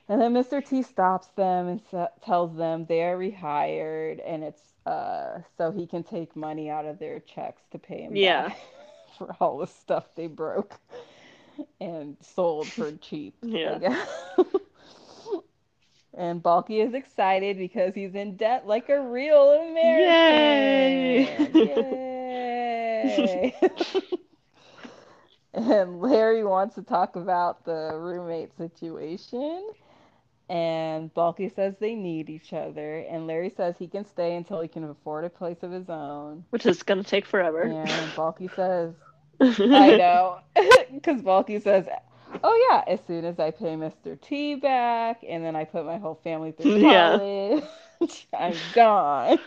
and 0.09 0.19
then 0.19 0.33
Mr. 0.33 0.65
T 0.65 0.81
stops 0.81 1.27
them 1.35 1.67
and 1.67 1.81
sa- 1.89 2.09
tells 2.25 2.55
them 2.55 2.85
they 2.85 3.03
are 3.03 3.17
rehired, 3.17 4.19
and 4.25 4.43
it's 4.43 4.61
uh, 4.85 5.41
so 5.57 5.71
he 5.71 5.87
can 5.87 6.03
take 6.03 6.35
money 6.35 6.69
out 6.69 6.85
of 6.85 6.99
their 6.99 7.19
checks 7.19 7.61
to 7.71 7.77
pay 7.77 8.01
him 8.01 8.15
yeah. 8.15 8.53
for 9.17 9.35
all 9.39 9.57
the 9.59 9.67
stuff 9.67 10.05
they 10.15 10.27
broke 10.27 10.79
and 11.79 12.17
sold 12.21 12.67
for 12.67 12.91
cheap. 12.93 13.35
Yeah. 13.41 14.05
And 16.15 16.43
Balki 16.43 16.85
is 16.85 16.93
excited 16.93 17.57
because 17.57 17.95
he's 17.95 18.13
in 18.13 18.35
debt 18.37 18.67
like 18.67 18.89
a 18.89 19.01
real 19.01 19.49
American. 19.51 21.15
Yay! 21.15 21.49
Yay! 21.53 23.55
and 25.53 26.01
Larry 26.01 26.43
wants 26.43 26.75
to 26.75 26.83
talk 26.83 27.15
about 27.15 27.65
the 27.65 27.91
roommate 27.95 28.55
situation. 28.57 29.69
And 30.49 31.11
Balki 31.15 31.53
says 31.53 31.73
they 31.79 31.95
need 31.95 32.29
each 32.29 32.53
other. 32.53 32.99
And 32.99 33.25
Larry 33.25 33.49
says 33.49 33.75
he 33.79 33.87
can 33.87 34.05
stay 34.05 34.35
until 34.35 34.61
he 34.61 34.67
can 34.67 34.83
afford 34.83 35.25
a 35.25 35.29
place 35.29 35.63
of 35.63 35.71
his 35.71 35.89
own. 35.89 36.45
Which 36.51 36.67
is 36.67 36.83
going 36.83 37.03
to 37.03 37.09
take 37.09 37.25
forever. 37.25 37.63
And 37.63 37.89
Balki 38.11 38.53
says, 38.55 38.93
I 39.39 39.97
know. 39.97 40.39
Because 40.93 41.21
Balki 41.23 41.59
says, 41.61 41.87
oh 42.43 42.69
yeah, 42.69 42.83
as 42.91 42.99
soon 43.05 43.25
as 43.25 43.39
I 43.39 43.51
pay 43.51 43.75
Mr. 43.75 44.19
T 44.19 44.55
back 44.55 45.23
and 45.27 45.43
then 45.43 45.55
I 45.55 45.65
put 45.65 45.85
my 45.85 45.97
whole 45.97 46.19
family 46.23 46.51
through 46.51 46.81
college, 46.89 47.63
yeah. 48.01 48.09
I'm 48.39 48.55
gone. 48.73 49.39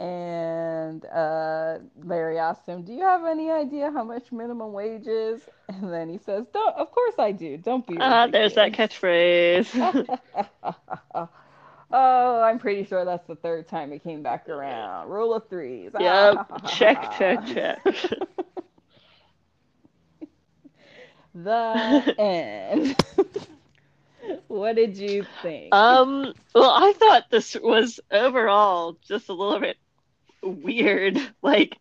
and 0.00 1.04
uh, 1.06 1.78
Larry 2.02 2.38
asked 2.38 2.66
him, 2.66 2.82
"Do 2.82 2.92
you 2.92 3.02
have 3.02 3.24
any 3.24 3.50
idea 3.50 3.90
how 3.90 4.04
much 4.04 4.32
minimum 4.32 4.72
wage 4.72 5.06
is?" 5.06 5.42
And 5.68 5.92
then 5.92 6.08
he 6.08 6.18
says, 6.18 6.46
"Don't. 6.52 6.74
Of 6.76 6.90
course 6.90 7.14
I 7.18 7.32
do. 7.32 7.56
Don't 7.56 7.86
be." 7.86 7.96
Ah, 8.00 8.22
uh, 8.22 8.26
there's 8.26 8.54
that 8.54 8.72
catchphrase. 8.72 9.68
oh, 11.92 12.40
I'm 12.42 12.58
pretty 12.58 12.84
sure 12.84 13.04
that's 13.04 13.26
the 13.26 13.36
third 13.36 13.68
time 13.68 13.92
it 13.92 14.02
came 14.02 14.22
back 14.22 14.48
around. 14.48 15.08
Rule 15.08 15.34
of 15.34 15.48
threes. 15.48 15.92
Yep. 15.98 16.66
check, 16.66 17.16
check, 17.16 17.46
check 17.46 17.78
the 21.34 22.14
end. 22.18 22.96
what 24.48 24.76
did 24.76 24.96
you 24.96 25.24
think? 25.42 25.74
Um, 25.74 26.32
well, 26.54 26.70
I 26.70 26.92
thought 26.92 27.30
this 27.30 27.56
was 27.60 28.00
overall 28.10 28.96
just 29.06 29.28
a 29.28 29.34
little 29.34 29.60
bit 29.60 29.76
weird. 30.42 31.18
Like, 31.42 31.76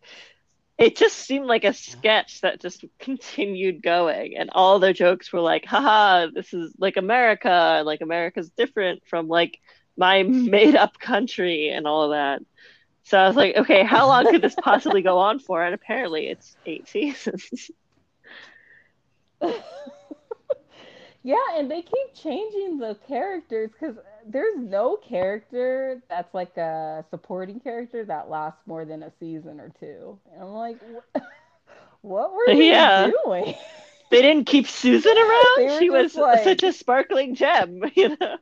it 0.77 0.95
just 0.95 1.15
seemed 1.15 1.45
like 1.45 1.63
a 1.63 1.73
sketch 1.73 2.41
that 2.41 2.59
just 2.59 2.83
continued 2.99 3.83
going 3.83 4.35
and 4.35 4.49
all 4.51 4.79
their 4.79 4.93
jokes 4.93 5.31
were 5.31 5.39
like 5.39 5.63
haha 5.63 6.25
this 6.33 6.53
is 6.53 6.73
like 6.79 6.97
america 6.97 7.83
like 7.85 8.01
america's 8.01 8.49
different 8.49 9.03
from 9.07 9.27
like 9.27 9.59
my 9.95 10.23
made 10.23 10.75
up 10.75 10.97
country 10.97 11.69
and 11.69 11.85
all 11.85 12.05
of 12.05 12.11
that 12.11 12.41
so 13.03 13.19
i 13.19 13.27
was 13.27 13.35
like 13.35 13.55
okay 13.55 13.83
how 13.83 14.07
long 14.07 14.25
could 14.25 14.41
this 14.41 14.55
possibly 14.55 15.03
go 15.03 15.19
on 15.19 15.37
for 15.37 15.63
and 15.63 15.75
apparently 15.75 16.27
it's 16.27 16.57
eight 16.65 16.87
seasons 16.89 17.69
yeah 21.23 21.35
and 21.55 21.69
they 21.69 21.81
keep 21.81 22.13
changing 22.15 22.77
the 22.77 22.97
characters 23.07 23.69
because 23.71 23.95
there's 24.27 24.57
no 24.57 24.97
character 24.97 26.01
that's 26.09 26.33
like 26.33 26.55
a 26.57 27.05
supporting 27.09 27.59
character 27.59 28.05
that 28.05 28.29
lasts 28.29 28.61
more 28.65 28.85
than 28.85 29.03
a 29.03 29.11
season 29.19 29.59
or 29.59 29.71
two. 29.79 30.17
And 30.33 30.43
I'm 30.43 30.53
like, 30.53 30.77
what, 32.01 32.33
were 32.33 32.45
they 32.47 32.69
yeah. 32.69 33.09
doing? 33.25 33.55
They 34.09 34.21
didn't 34.21 34.45
keep 34.45 34.67
Susan 34.67 35.17
around. 35.17 35.79
She 35.79 35.89
was 35.89 36.15
like... 36.15 36.43
such 36.43 36.63
a 36.63 36.73
sparkling 36.73 37.35
gem, 37.35 37.81
you 37.95 38.17
know. 38.19 38.37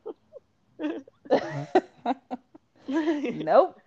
nope. 2.88 3.80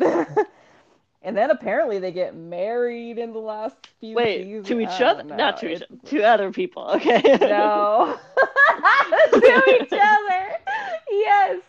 And 1.24 1.36
then 1.36 1.50
apparently 1.50 2.00
they 2.00 2.12
get 2.12 2.36
married 2.36 3.18
in 3.18 3.34
the 3.34 3.40
last 3.40 3.76
few 4.00 4.16
Wait, 4.16 4.44
seasons. 4.44 4.68
to 4.68 4.80
each 4.80 5.02
other? 5.02 5.24
Not 5.24 5.58
to 5.60 5.72
each 5.72 5.82
other. 5.82 6.02
To 6.06 6.24
other 6.24 6.52
people. 6.52 6.84
Okay. 6.96 7.22
no. 7.42 8.18
to 9.32 9.64
each 9.82 9.94
other. 9.94 10.58
Yes 11.10 11.62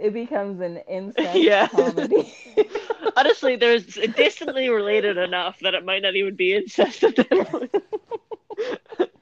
it 0.00 0.12
becomes 0.14 0.60
an 0.60 0.78
incest 0.88 1.38
yeah. 1.38 1.68
comedy. 1.68 2.34
Honestly, 3.16 3.56
there's 3.56 3.84
distantly 3.84 4.68
related 4.68 5.18
enough 5.18 5.60
that 5.60 5.74
it 5.74 5.84
might 5.84 6.02
not 6.02 6.16
even 6.16 6.34
be 6.34 6.54
incest 6.54 7.04
at 7.04 7.16
that 7.16 7.48
point. 7.48 9.12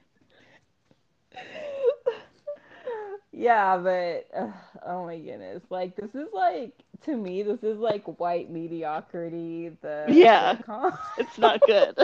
Yeah, 3.39 3.77
but 3.77 4.27
uh, 4.37 4.51
oh 4.85 5.05
my 5.05 5.17
goodness, 5.17 5.63
like 5.69 5.95
this 5.95 6.13
is 6.13 6.27
like 6.33 6.73
to 7.05 7.15
me, 7.15 7.41
this 7.41 7.63
is 7.63 7.77
like 7.77 8.03
white 8.19 8.49
mediocrity. 8.49 9.71
The 9.81 10.07
yeah, 10.09 10.57
it's 11.17 11.37
not 11.37 11.61
good. 11.65 11.97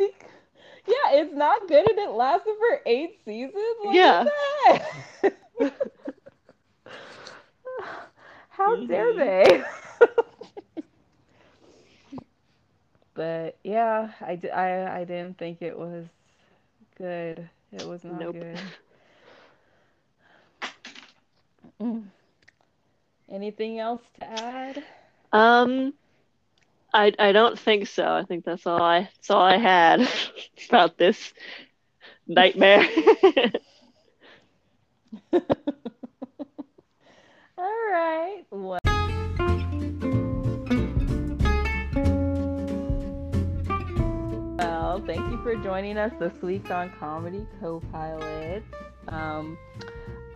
yeah, 0.00 1.12
it's 1.12 1.32
not 1.32 1.68
good, 1.68 1.88
and 1.88 1.98
it 2.00 2.10
lasted 2.10 2.52
for 2.58 2.80
eight 2.84 3.20
seasons. 3.24 3.54
What 3.82 3.94
yeah. 3.94 4.24
How 8.48 8.76
mm-hmm. 8.76 8.86
dare 8.86 9.14
they? 9.14 9.62
but 13.14 13.56
yeah, 13.62 14.10
I, 14.20 14.40
I, 14.52 14.98
I 14.98 15.04
didn't 15.04 15.38
think 15.38 15.62
it 15.62 15.78
was 15.78 16.06
good. 16.98 17.48
It 17.70 17.86
was 17.86 18.02
not 18.02 18.18
nope. 18.18 18.34
good. 18.34 18.58
Mm. 21.82 22.04
Anything 23.28 23.80
else 23.80 24.02
to 24.20 24.30
add? 24.30 24.84
Um, 25.32 25.94
I 26.94 27.12
I 27.18 27.32
don't 27.32 27.58
think 27.58 27.88
so. 27.88 28.04
I 28.04 28.22
think 28.22 28.44
that's 28.44 28.66
all 28.66 28.80
I 28.80 29.08
that's 29.16 29.30
all 29.30 29.42
I 29.42 29.56
had 29.56 30.08
about 30.68 30.96
this 30.96 31.32
nightmare. 32.28 32.86
All 37.58 37.90
right. 37.92 38.42
Well, 38.50 38.80
well, 44.56 45.02
thank 45.06 45.20
you 45.30 45.40
for 45.42 45.54
joining 45.62 45.96
us 45.96 46.12
this 46.18 46.32
week 46.42 46.70
on 46.70 46.90
Comedy 46.98 47.46
Co-Pilots. 47.60 48.66
Um, 49.08 49.56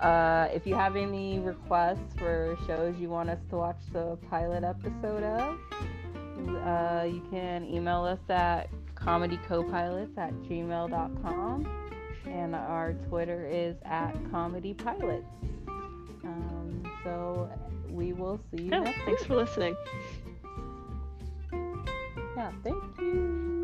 uh, 0.00 0.48
if 0.52 0.66
you 0.66 0.74
have 0.74 0.96
any 0.96 1.38
requests 1.38 2.14
for 2.18 2.56
shows 2.66 2.94
you 2.98 3.08
want 3.08 3.30
us 3.30 3.38
to 3.50 3.56
watch 3.56 3.80
the 3.92 4.16
pilot 4.30 4.64
episode 4.64 5.22
of, 5.22 5.58
uh, 6.48 7.04
you 7.04 7.22
can 7.30 7.64
email 7.64 8.04
us 8.04 8.18
at 8.28 8.68
comedycopilots 8.94 10.16
at 10.18 10.32
gmail.com 10.42 11.66
and 12.26 12.54
our 12.54 12.92
Twitter 13.08 13.46
is 13.46 13.76
at 13.84 14.14
comedypilots. 14.24 15.24
Um, 16.24 16.82
so 17.04 17.48
we 17.90 18.12
will 18.12 18.40
see 18.50 18.64
you 18.64 18.70
yeah, 18.70 18.80
next 18.80 19.04
Thanks 19.04 19.20
week. 19.22 19.28
for 19.28 19.36
listening. 19.36 19.76
Yeah, 22.36 22.52
thank 22.62 22.82
you. 22.98 23.55